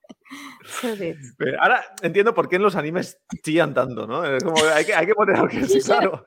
[1.60, 4.24] Ahora entiendo por qué en los animes chillan tanto, ¿no?
[4.24, 6.26] Es como, hay que, hay que poner algo que sí, claro.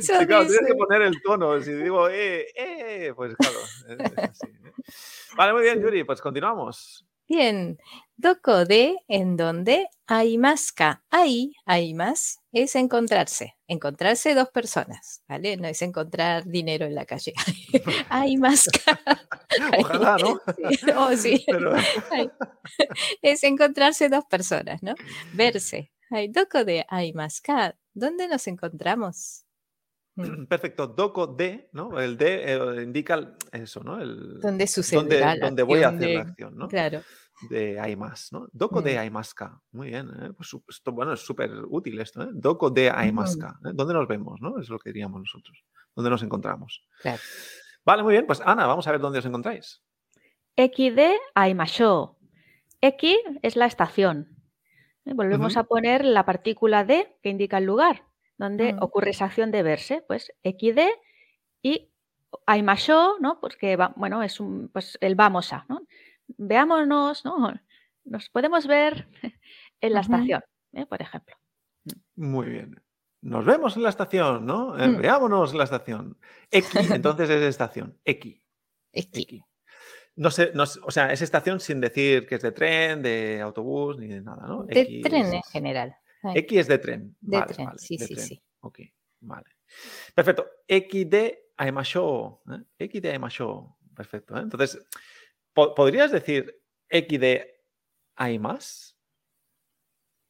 [0.00, 1.60] Sí, claro, tienes que poner el tono.
[1.60, 3.58] Si digo, eh, eh, pues claro,
[3.88, 4.46] es, es así.
[4.46, 4.72] ¿eh?
[5.36, 5.80] Vale, muy bien.
[5.82, 7.06] Yuri, pues continuamos.
[7.28, 7.78] Bien.
[8.16, 11.02] Doko de, en donde, aimaska.
[11.10, 13.54] Ahí, aimas, es encontrarse.
[13.66, 15.56] Encontrarse dos personas, ¿vale?
[15.56, 17.32] No es encontrar dinero en la calle.
[18.10, 19.00] Aimaska.
[19.78, 20.40] Ojalá, ¿no?
[20.70, 21.44] Sí, oh, sí.
[21.50, 21.74] Pero,
[23.22, 24.94] Es encontrarse dos personas, ¿no?
[25.32, 25.90] Verse.
[26.10, 27.76] Ay, doko de aimaska.
[27.94, 29.44] ¿Dónde nos encontramos?
[30.16, 31.98] Mm, perfecto, doko de, ¿no?
[32.00, 34.00] El de eh, indica eso, ¿no?
[34.00, 36.68] El, ¿Dónde sucederá donde, la donde voy a hacer de- la acción, ¿no?
[36.68, 37.02] Claro.
[37.50, 38.46] De Aimas, ¿no?
[38.52, 38.98] Doko de Mm.
[38.98, 39.60] Aimaska.
[39.72, 40.30] Muy bien, ¿eh?
[40.36, 42.28] Pues, esto, bueno, es súper útil esto, ¿eh?
[42.32, 43.58] Doko de Aimaska.
[43.64, 43.70] ¿eh?
[43.74, 44.58] ¿Dónde nos vemos, no?
[44.60, 45.64] Es lo que diríamos nosotros.
[45.96, 46.86] ¿Dónde nos encontramos?
[47.02, 47.20] Claro.
[47.84, 48.26] Vale, muy bien.
[48.26, 49.82] Pues Ana, vamos a ver dónde os encontráis.
[50.56, 52.16] De aimasho.
[52.80, 54.28] Eki es la estación.
[55.04, 58.04] Eh, Volvemos a poner la partícula de que indica el lugar
[58.38, 58.82] donde Mm.
[58.82, 60.02] ocurre esa acción de verse.
[60.06, 60.32] Pues
[60.72, 60.88] de
[61.62, 61.90] y
[62.46, 63.40] aimasho, ¿no?
[63.40, 65.82] Porque va- bueno, es un, pues el vamos a, ¿no?
[66.36, 67.52] Veámonos, ¿no?
[68.04, 69.08] Nos podemos ver
[69.80, 70.86] en la estación, ¿eh?
[70.86, 71.36] por ejemplo.
[72.16, 72.80] Muy bien.
[73.22, 74.78] Nos vemos en la estación, ¿no?
[74.78, 74.96] Eh, Mm.
[75.00, 76.18] Veámonos en la estación.
[76.50, 76.66] Eki,
[77.02, 77.98] entonces es estación.
[78.04, 78.42] Eki.
[78.92, 79.42] Eki.
[80.16, 83.98] No sé, no o sea, es estación sin decir que es de tren, de autobús,
[83.98, 84.62] ni de nada, ¿no?
[84.64, 85.96] De Eki tren es- en general.
[86.34, 87.16] Eki es de tren.
[87.20, 88.26] De Vale, tren, vale, sí, de sí, tren.
[88.26, 88.42] sí.
[88.60, 88.78] Ok,
[89.20, 89.46] vale.
[90.14, 90.46] Perfecto.
[90.66, 92.40] Eki de Aimashou.
[92.50, 92.62] ¿eh?
[92.78, 93.76] Eki de Aimashou.
[93.94, 94.36] Perfecto.
[94.36, 94.40] ¿eh?
[94.40, 94.78] Entonces,
[95.52, 97.60] po- ¿podrías decir Eki de
[98.16, 98.96] Aimas?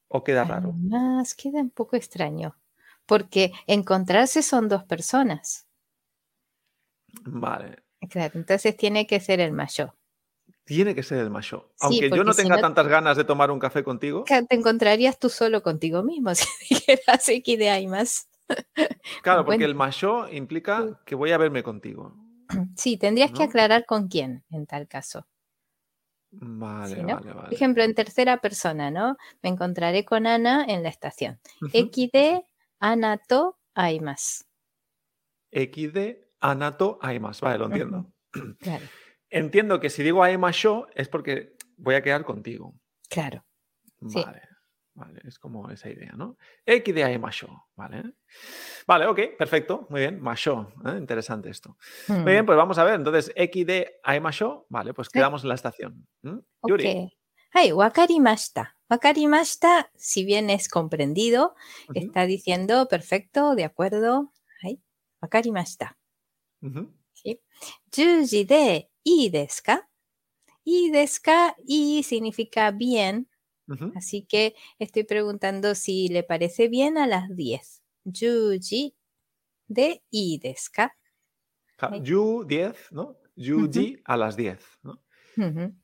[0.09, 0.71] ¿O queda raro?
[0.71, 2.57] Además, queda un poco extraño.
[3.07, 5.67] Porque encontrarse son dos personas.
[7.27, 7.83] Vale.
[8.11, 9.95] Claro, entonces tiene que ser el mayor.
[10.65, 11.71] Tiene que ser el masho.
[11.77, 14.47] Sí, Aunque yo no si tenga no- tantas ganas de tomar un café contigo, Te
[14.51, 18.29] encontrarías tú solo contigo mismo si dijeras X de hay más.
[19.23, 19.65] claro, porque Bueno.
[19.67, 22.15] el masho implica que voy a verme contigo.
[22.77, 25.27] Sí, tendrías que aclarar con quién en tal caso.
[26.31, 27.15] Vale, Sí, ¿no?
[27.15, 27.55] vale, Por vale.
[27.55, 29.17] ejemplo, en tercera persona, ¿no?
[29.43, 31.39] Me encontraré con Ana en la estación.
[31.63, 31.71] Ujú.
[31.73, 32.45] X de
[32.81, 34.47] Ana to hay más.
[35.53, 37.41] XD, anato, hay más.
[37.41, 38.07] Vale, lo entiendo.
[38.61, 38.85] Claro,
[39.35, 42.75] entiendo que si digo I'm a show es porque voy a quedar contigo.
[43.09, 43.45] Claro.
[44.01, 44.43] Vale.
[44.97, 46.37] Vale, es como esa idea, ¿no?
[46.65, 48.15] X de Masho, ¿vale?
[48.87, 50.97] Vale, ok, perfecto, muy bien, Masho, ¿eh?
[50.97, 51.77] interesante esto.
[52.07, 52.25] Muy hmm.
[52.25, 56.07] bien, pues vamos a ver, entonces X de Masho, vale, pues quedamos en la estación.
[56.23, 56.39] ¿Mm?
[56.61, 56.71] Okay.
[56.71, 57.19] Yuri.
[57.53, 58.77] Hey, wakarimashita.
[58.89, 61.57] Wakarimashita, si bien es comprendido,
[61.93, 64.33] está diciendo perfecto, de acuerdo.
[64.61, 64.81] Hey,
[65.21, 65.99] wakarimashita.
[67.91, 69.75] Yuji de Idesca.
[69.85, 69.89] Idesca
[70.65, 73.29] y desca y significa bien.
[73.95, 77.83] Así que estoy preguntando si le parece bien a las 10.
[78.05, 78.95] Yuji
[79.69, 80.97] de Idesca.
[81.79, 83.17] Ja, yu 10, ¿no?
[83.37, 85.03] Yuji uh a las 10, ¿no?
[85.37, 85.75] Uh -huh.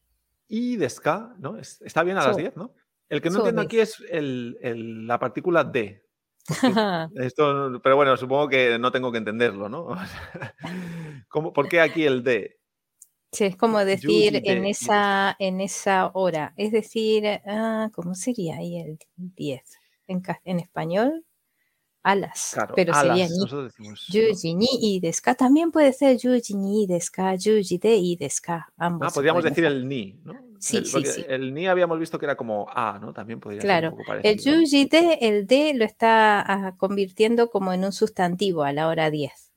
[1.39, 1.59] ¿no?
[1.59, 2.75] Está bien a las 10, ¿no?
[3.09, 6.07] El que no entiendo aquí es el, la partícula de.
[7.17, 9.89] Esto, pero bueno, supongo que no tengo que entenderlo, ¿no?
[11.29, 12.60] ¿Cómo, ¿Por qué aquí el de?
[13.33, 16.53] Sí, es como decir en esa, en esa hora.
[16.57, 19.63] Es decir, ah, ¿cómo sería ahí el 10?
[20.09, 21.25] En, español,
[22.03, 22.57] alas.
[22.75, 23.95] Pero alas, sería ni.
[24.09, 25.13] Yuji ni y.
[25.39, 28.73] También puede ser yuji ni deska, yuji de y deska.
[28.77, 29.07] Ambos.
[29.09, 30.35] Ah, podríamos decir el ni, ¿no?
[30.59, 31.25] Sí, el, sí, sí.
[31.29, 33.13] El ni habíamos visto que era como a, ¿no?
[33.13, 34.27] También podría claro, ser.
[34.27, 38.89] El yuji de, el de lo está ah, convirtiendo como en un sustantivo a la
[38.89, 39.53] hora 10.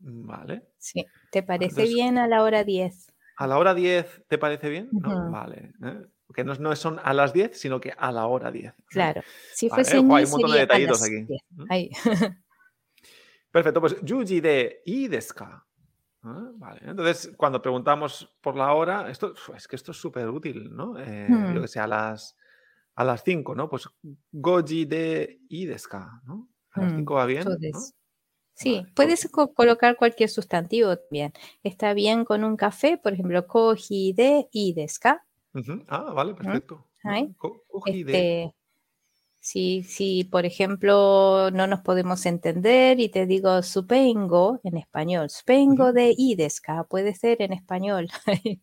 [0.00, 0.62] Vale.
[0.76, 1.06] Sí.
[1.32, 3.10] ¿Te parece entonces- bien a la hora 10?
[3.38, 4.88] ¿A la hora 10 te parece bien?
[4.92, 5.30] No, Ujú.
[5.32, 5.72] vale.
[5.82, 6.02] ¿eh?
[6.34, 8.72] Que no, no son a las 10, sino que a la hora 10.
[8.72, 8.82] ¿eh?
[8.86, 9.22] Claro.
[9.54, 11.22] Si Vale, fuese ni, hay un montón de detallitos aquí.
[11.24, 11.42] 10.
[11.50, 11.64] ¿Mm?
[11.70, 11.90] Ahí.
[13.50, 15.66] Perfecto, pues yuji de i desu ka?
[16.22, 20.70] Ah, Vale, entonces cuando preguntamos por la hora, esto es que esto es súper útil,
[20.74, 20.96] ¿no?
[20.98, 21.54] Eh, Hmm.
[21.54, 22.36] Yo que sé, a las
[22.94, 23.68] a las 5, ¿no?
[23.70, 23.88] Pues
[24.30, 26.20] goji de i desu ka?
[26.26, 26.48] ¿no?
[26.72, 27.56] A las Mm, 5 va bien, ¿no?
[28.54, 31.32] Sí, puedes co- colocar cualquier sustantivo también.
[31.62, 35.24] Está bien con un café, por ejemplo, koji de i desu ka?
[35.54, 36.86] Ujú, Ah, vale, perfecto.
[37.68, 38.54] Koji de- Este,
[39.40, 45.92] si, si, por ejemplo, no nos podemos entender y te digo supengo en español, supengo
[45.92, 46.84] de i desu ka?
[46.84, 48.08] Puede ser en español.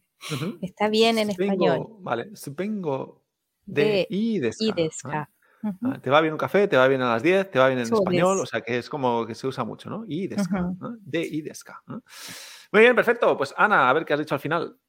[0.62, 1.80] Está bien en español.
[1.80, 3.24] Supengo- Vale, supongo
[3.66, 5.30] de, De i desu I ka, desu ¿ah?
[5.82, 7.80] Ah, Te va bien un café, te va bien a las 10, te va bien
[7.80, 10.04] en español, o sea que es como que se usa mucho, ¿no?
[10.08, 10.76] I desu ka, Ujú.
[10.80, 10.98] ¿no?
[11.06, 12.04] De ka, ¿no?
[12.72, 13.38] Muy bien, perfecto.
[13.38, 14.80] Pues Ana, a ver qué has dicho al final.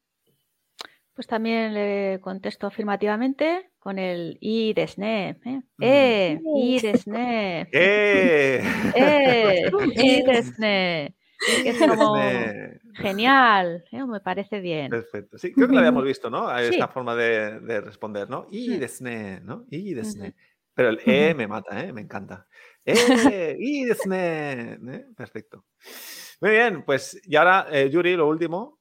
[1.15, 5.41] Pues también le contesto afirmativamente con el i desne.
[5.45, 5.63] ¿eh?
[5.79, 5.85] Mm.
[5.85, 6.41] ¡Eh!
[6.57, 7.69] ¡I desne!
[7.73, 8.61] ¡Eh!
[8.95, 9.71] ¡Eh!
[9.97, 11.17] ¡I desne!
[11.63, 12.55] Que es como
[12.95, 14.05] genial, ¿eh?
[14.07, 14.91] me parece bien.
[14.91, 15.39] Perfecto.
[15.39, 16.57] Sí, creo que lo habíamos visto, ¿no?
[16.57, 16.93] Esta Sí.
[16.93, 18.47] forma de, de responder, ¿no?
[18.51, 18.81] I Mm.
[18.81, 19.67] desne, ¿no?
[19.71, 20.35] I desne.
[20.75, 21.93] Pero el E me mata, ¿eh?
[21.93, 22.47] Me encanta.
[22.85, 23.57] ¡Eh!
[23.61, 25.07] ¿eh?
[25.17, 25.67] Perfecto.
[26.41, 28.79] Muy bien, pues y ahora, eh, Yuri, lo último.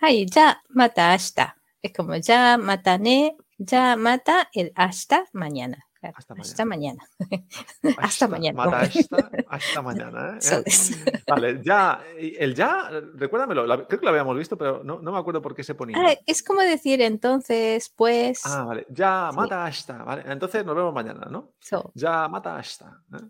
[0.00, 1.56] Ay, ya mata hasta.
[1.82, 5.86] Es como ya mata ne, ya mata el hasta mañana.
[6.02, 7.02] Hasta hasta mañana.
[7.82, 8.64] Hasta Hasta- mañana.
[8.64, 10.62] Mata hasta, hasta mañana, ¿eh?
[10.64, 10.98] Des.
[11.28, 12.02] Vale, ya.
[12.20, 15.40] y El ya, recuérdamelo, la- creo que lo habíamos visto, pero no, no me acuerdo
[15.40, 15.96] por qué se ponía.
[15.98, 18.40] Ah, es como decir entonces, pues.
[18.44, 18.86] Ah, vale.
[18.90, 19.36] Ya, Sí.
[19.36, 20.02] mata hasta.
[20.02, 21.52] Vale, entonces nos vemos mañana, ¿no?
[21.60, 23.00] so, Ya, mata hasta.
[23.14, 23.24] ¿eh?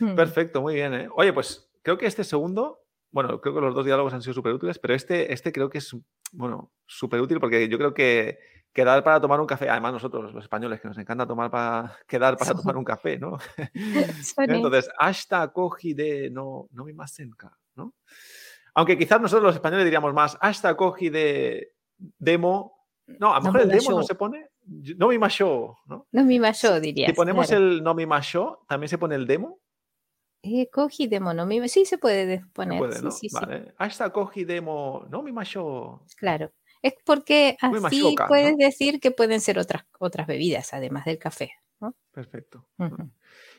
[0.00, 0.14] hmm.
[0.14, 0.94] Perfecto, muy bien.
[0.94, 1.08] ¿eh?
[1.16, 4.52] Oye, pues creo que este segundo, bueno, creo que los dos diálogos han sido súper
[4.52, 5.94] útiles, pero este, este creo que es,
[6.30, 8.38] bueno, súper útil porque yo creo que
[8.72, 12.36] quedar para tomar un café, además nosotros los españoles que nos encanta tomar para quedar
[12.36, 13.38] para tomar un café, ¿no?
[14.38, 17.94] Entonces, hasta cogi de no, no mi masenka, ¿no?
[18.74, 21.74] Aunque quizás nosotros los españoles diríamos más, hasta cogi de
[22.18, 22.78] demo.
[23.06, 24.48] No, a lo No mejor el demo no se pone,
[24.96, 26.06] no mi masho, ¿no?
[26.12, 27.06] No mi yo diría.
[27.08, 29.58] Si ponemos el no mi masho, también se pone el demo.
[30.44, 31.44] Eh, cogi de mono.
[31.46, 32.78] mi- Sí, se puede Se poner.
[32.78, 33.10] puede, sí, ¿no?
[33.10, 33.34] sí, sí.
[33.34, 33.74] vale.
[33.76, 36.04] Hasta cogi demo, no mi masho.
[36.16, 36.50] Claro.
[36.82, 41.52] Es porque así puedes decir que pueden ser otras, otras bebidas, además del café.
[41.80, 41.94] ¿no?
[42.10, 42.66] Perfecto.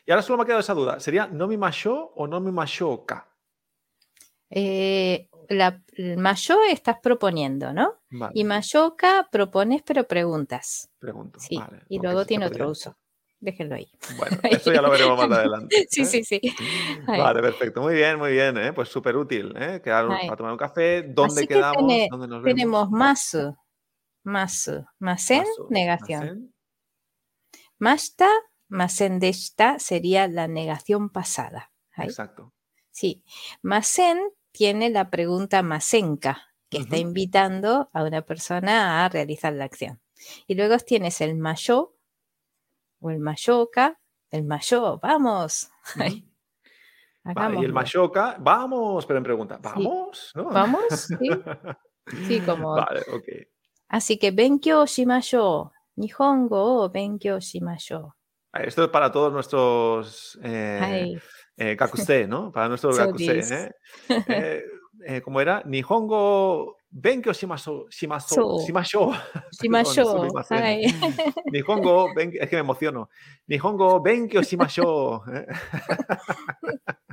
[0.06, 1.00] Y ahora solo me ha quedado esa duda.
[1.00, 3.28] ¿Sería no mi masho o no mi mashoka?
[4.50, 8.00] Eh, la, el mayo estás proponiendo, ¿no?
[8.10, 10.90] Vale, Y mayoka propones pero preguntas.
[10.98, 11.40] pregunto.
[11.40, 11.56] Sí.
[11.58, 12.96] Vale, y luego tiene podría- otro uso.
[13.40, 13.90] Déjenlo ahí.
[14.16, 15.86] Bueno, eso ya lo veremos más adelante.
[15.90, 16.04] Sí, ¿eh?
[16.06, 16.40] sí, sí.
[17.06, 17.20] Ahí.
[17.20, 17.82] Vale, perfecto.
[17.82, 18.56] Muy bien, muy bien.
[18.56, 18.72] ¿eh?
[18.72, 19.52] Pues súper útil.
[19.56, 19.80] ¿eh?
[19.84, 20.26] Quedar Ahí.
[20.26, 21.02] para tomar un café.
[21.02, 21.82] ¿Dónde Así que quedamos?
[21.82, 22.44] ¿Dónde nos vemos?
[22.44, 23.56] Tenemos masu.
[24.22, 24.84] masu.
[24.98, 26.20] Masen, Masu, negación.
[26.20, 26.54] masen.
[27.78, 28.28] Mashita,
[28.68, 31.70] masen deshita sería la negación pasada.
[31.92, 32.06] Ahí.
[32.08, 32.52] Exacto.
[32.90, 33.22] Sí.
[33.62, 34.18] Masen
[34.52, 40.00] tiene la pregunta masenka, que está invitando a una persona a realizar la acción.
[40.46, 41.93] Y luego tienes el mayo
[43.04, 43.98] o el mayoka,
[44.30, 45.68] el mayo, vamos.
[45.96, 46.24] Ahí,
[47.22, 47.72] Vale, y el.
[47.72, 50.32] Mashoka, vamos, pero en pregunta, ¿vamos?
[50.34, 50.44] ¿No?
[50.50, 50.84] ¿Vamos?
[51.20, 51.28] Sí.
[52.26, 53.28] Sí, como- Vale, ok.
[53.88, 55.70] Así que benkyou shimashou.
[55.96, 58.12] Nihongo o benkyou shimashou.
[58.52, 61.18] Vale, Esto es para todos nuestros eh, Ay,
[61.56, 62.50] eh, gakusei, ¿no?
[62.52, 63.50] Para nuestros So gakusei, this.
[63.52, 63.70] ¿eh?
[65.06, 65.62] Eh, ¿Cómo era?
[65.66, 68.66] Nihongo benkyo shimasou, shimasou, So.
[68.66, 69.12] shimashou.
[69.60, 70.06] shimashou.
[70.06, 70.56] sumimasen.
[70.62, 70.86] Ay.
[71.52, 73.10] Nihongo, es que me emociono.
[73.46, 75.22] Nihongo benkyo shimashou.
[75.30, 75.46] ¿eh?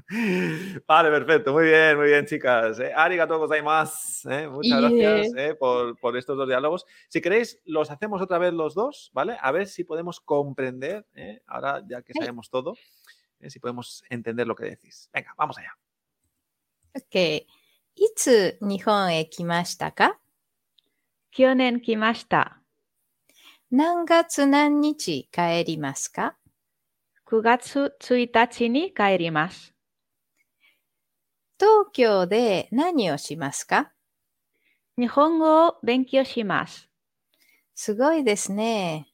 [0.87, 1.51] Vale, perfecto.
[1.51, 2.79] Muy bien, muy bien, chicas.
[2.79, 4.29] Eh, arigatou gozaimasu.
[4.29, 4.47] ¿eh?
[4.47, 6.85] Muchas gracias eh, por, por estos dos diálogos.
[7.09, 9.37] Si queréis, los hacemos otra vez los dos, ¿vale?
[9.41, 11.05] A ver si podemos comprender,
[11.47, 12.75] ahora ya que sabemos todo,
[13.47, 15.09] si podemos entender lo que decís.
[15.13, 15.77] Venga, vamos allá.
[16.93, 17.47] Ok.
[17.95, 20.17] いつ日本へ来ましたか
[21.35, 22.53] ？Kyonen kimashita.
[23.69, 26.37] 何月何日帰りますか
[27.29, 29.73] ？9月1日に帰ります。
[31.59, 33.91] 東京で何をしますか？
[34.97, 36.89] 日本語を勉強します。
[37.75, 39.07] すごいですね。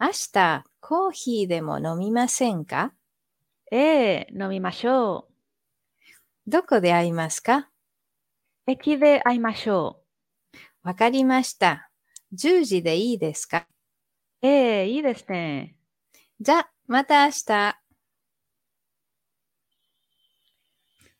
[0.00, 2.92] 明日コーヒーでも飲みませんか？
[3.72, 5.28] ええ、飲みましょ
[6.46, 7.58] どこで会いますか？
[7.58, 7.73] う。
[8.67, 10.01] 駅で会いましょ
[10.83, 11.91] わかりました。
[12.33, 13.67] 10時でいいですか
[14.41, 14.47] う。
[14.47, 15.75] ええ、いいですね。
[16.39, 17.79] じゃ、また明日。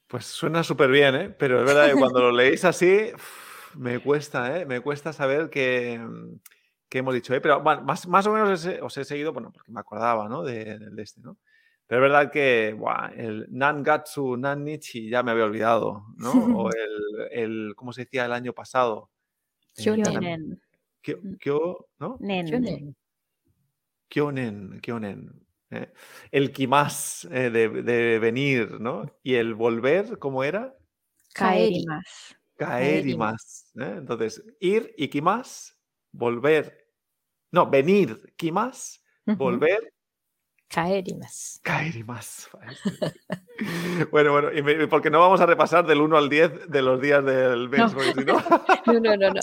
[0.08, 1.30] Pues suena súper bien, ¿eh?
[1.30, 4.66] Pero es verdad que cuando lo leéis así, uf, me cuesta, ¿eh?
[4.66, 6.40] Me cuesta saber qué, mm,
[6.88, 7.42] qué hemos dicho, ¿eh?
[7.42, 10.28] Pero bueno, más, más o menos os he, os he seguido, bueno, porque me acordaba,
[10.28, 10.44] ¿no?
[10.44, 11.38] De, de este, ¿no?
[11.86, 16.32] Pero es verdad que buah, el Nangatsu Nannichi ya me había olvidado, ¿no?
[16.34, 19.11] O el, el ¿cómo se decía el año pasado?
[19.77, 20.61] Kyonen.
[21.03, 22.17] Kyo- Kyo- ¿no?
[22.21, 22.97] Nen.
[24.09, 25.47] Kyonen, Kyonen.
[25.71, 25.93] ¿eh?
[26.31, 29.05] El kimas eh, de, de venir, ¿no?
[29.23, 30.77] Y el volver, ¿cómo era?
[31.33, 32.37] Kaerimas.
[32.57, 33.73] Caer y más.
[33.77, 33.95] ¿eh?
[33.99, 35.77] Entonces, ir y kimas,
[36.13, 36.89] volver.
[37.51, 39.94] No, venir, kimas, volver,
[40.75, 41.61] Kaeri más.
[42.05, 42.51] Más.
[44.11, 47.01] bueno, bueno, y me, porque no vamos a repasar del 1 al 10 de los
[47.01, 47.79] días del mes.
[47.79, 48.35] No, si no...
[48.87, 49.41] no, no, no, no.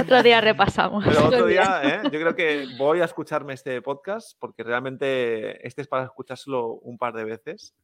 [0.00, 1.04] otro día repasamos.
[1.04, 2.00] Pero otro día, ¿eh?
[2.04, 6.96] yo creo que voy a escucharme este podcast porque realmente este es para escuchárselo un
[6.96, 7.74] par de veces.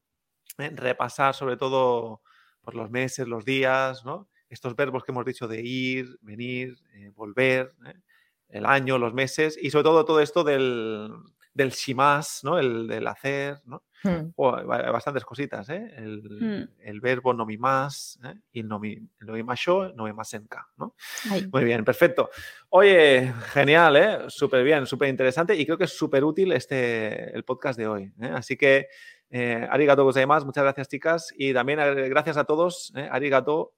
[0.56, 0.70] ¿eh?
[0.74, 2.22] Repasar sobre todo
[2.62, 4.30] pues, los meses, los días, ¿no?
[4.48, 8.00] estos verbos que hemos dicho de ir, venir, eh, volver, ¿eh?
[8.48, 11.12] el año, los meses y sobre todo todo esto del
[11.58, 12.58] del shimas, ¿no?
[12.58, 13.82] El del hacer, ¿no?
[14.04, 14.30] Hmm.
[14.36, 15.92] Oh, bastantes cositas, ¿eh?
[15.96, 16.68] El, Mm.
[16.82, 18.34] el verbo nomimas ¿eh?
[18.52, 20.94] y el nomi, el nomimasho, nomimasenka, ¿no?
[21.30, 22.30] Ay, Muy bien, perfecto.
[22.70, 24.18] Oye, genial, ¿eh?
[24.28, 28.12] Súper bien, súper interesante y creo que es súper útil este, el podcast de hoy.
[28.20, 28.30] ¿eh?
[28.32, 28.86] Así que,
[29.30, 31.34] eh, arigato gozaimasu, muchas gracias, chicas.
[31.36, 33.08] Y también eh, gracias a todos, ¿eh?
[33.10, 33.74] arigato.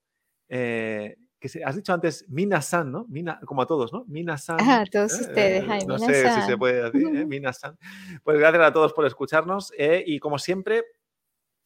[0.49, 3.05] eh, que se- has dicho antes Mina-san, ¿no?
[3.09, 4.05] Mina, como a todos, ¿no?
[4.07, 4.57] Mina-san.
[4.61, 5.21] Ah, a todos ¿eh?
[5.21, 7.25] ustedes, ay, no sé si se puede decir, ¿eh?
[7.27, 7.77] Mina-san.
[8.23, 10.03] Pues gracias a todos por escucharnos ¿eh?
[10.05, 10.83] y como siempre,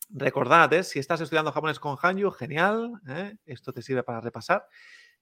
[0.09, 0.83] recordad, ¿eh?
[0.83, 3.35] si estás estudiando japonés con Hanyu, genial, ¿eh?
[3.45, 4.65] esto te sirve para repasar.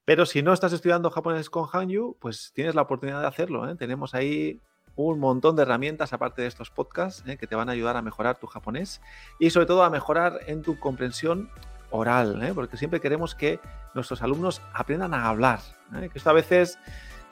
[0.06, 3.70] Pero si no estás estudiando japonés con Hanyu, pues tienes la oportunidad de hacerlo.
[3.70, 3.76] ¿eh?
[3.76, 4.60] Tenemos ahí
[4.96, 8.38] un montón de herramientas, aparte de estos podcasts, que te van a ayudar a mejorar
[8.38, 9.02] tu japonés
[9.40, 11.50] y sobre todo a mejorar en tu comprensión
[11.94, 12.54] oral, ¿eh?
[12.54, 13.60] porque siempre queremos que
[13.94, 15.60] nuestros alumnos aprendan a hablar.
[15.96, 16.10] ¿eh?
[16.12, 16.80] Que esto a veces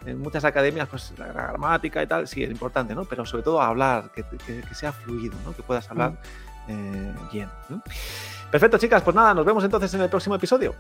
[0.06, 3.06] en muchas academias, pues la gramática y tal, sí, es importante, ¿no?
[3.06, 4.24] Pero sobre todo hablar, que,
[4.74, 5.56] sea fluido, ¿no?
[5.56, 6.72] Que puedas hablar mm.
[6.72, 7.50] eh, bien.
[8.52, 10.76] Perfecto, chicas, pues nada, nos vemos entonces en el próximo episodio.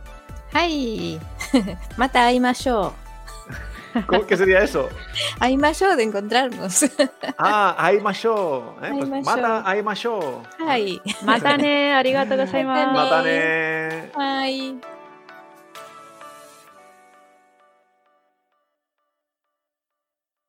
[0.53, 1.19] ¡Hi!
[1.97, 2.93] ¡Mata, Imasho!
[4.07, 4.89] ¿Cómo, ¿Qué sería eso?
[5.39, 6.85] Hay mayo de encontrarnos.
[7.37, 8.75] Ah, hay mayo.
[8.83, 8.91] ¿eh?
[8.91, 10.43] Pues mata, hay mayo.
[10.59, 11.01] Ay.
[11.23, 12.91] Matane, arigato gozaimasu.
[12.93, 14.11] Matane.
[14.15, 14.79] Ay.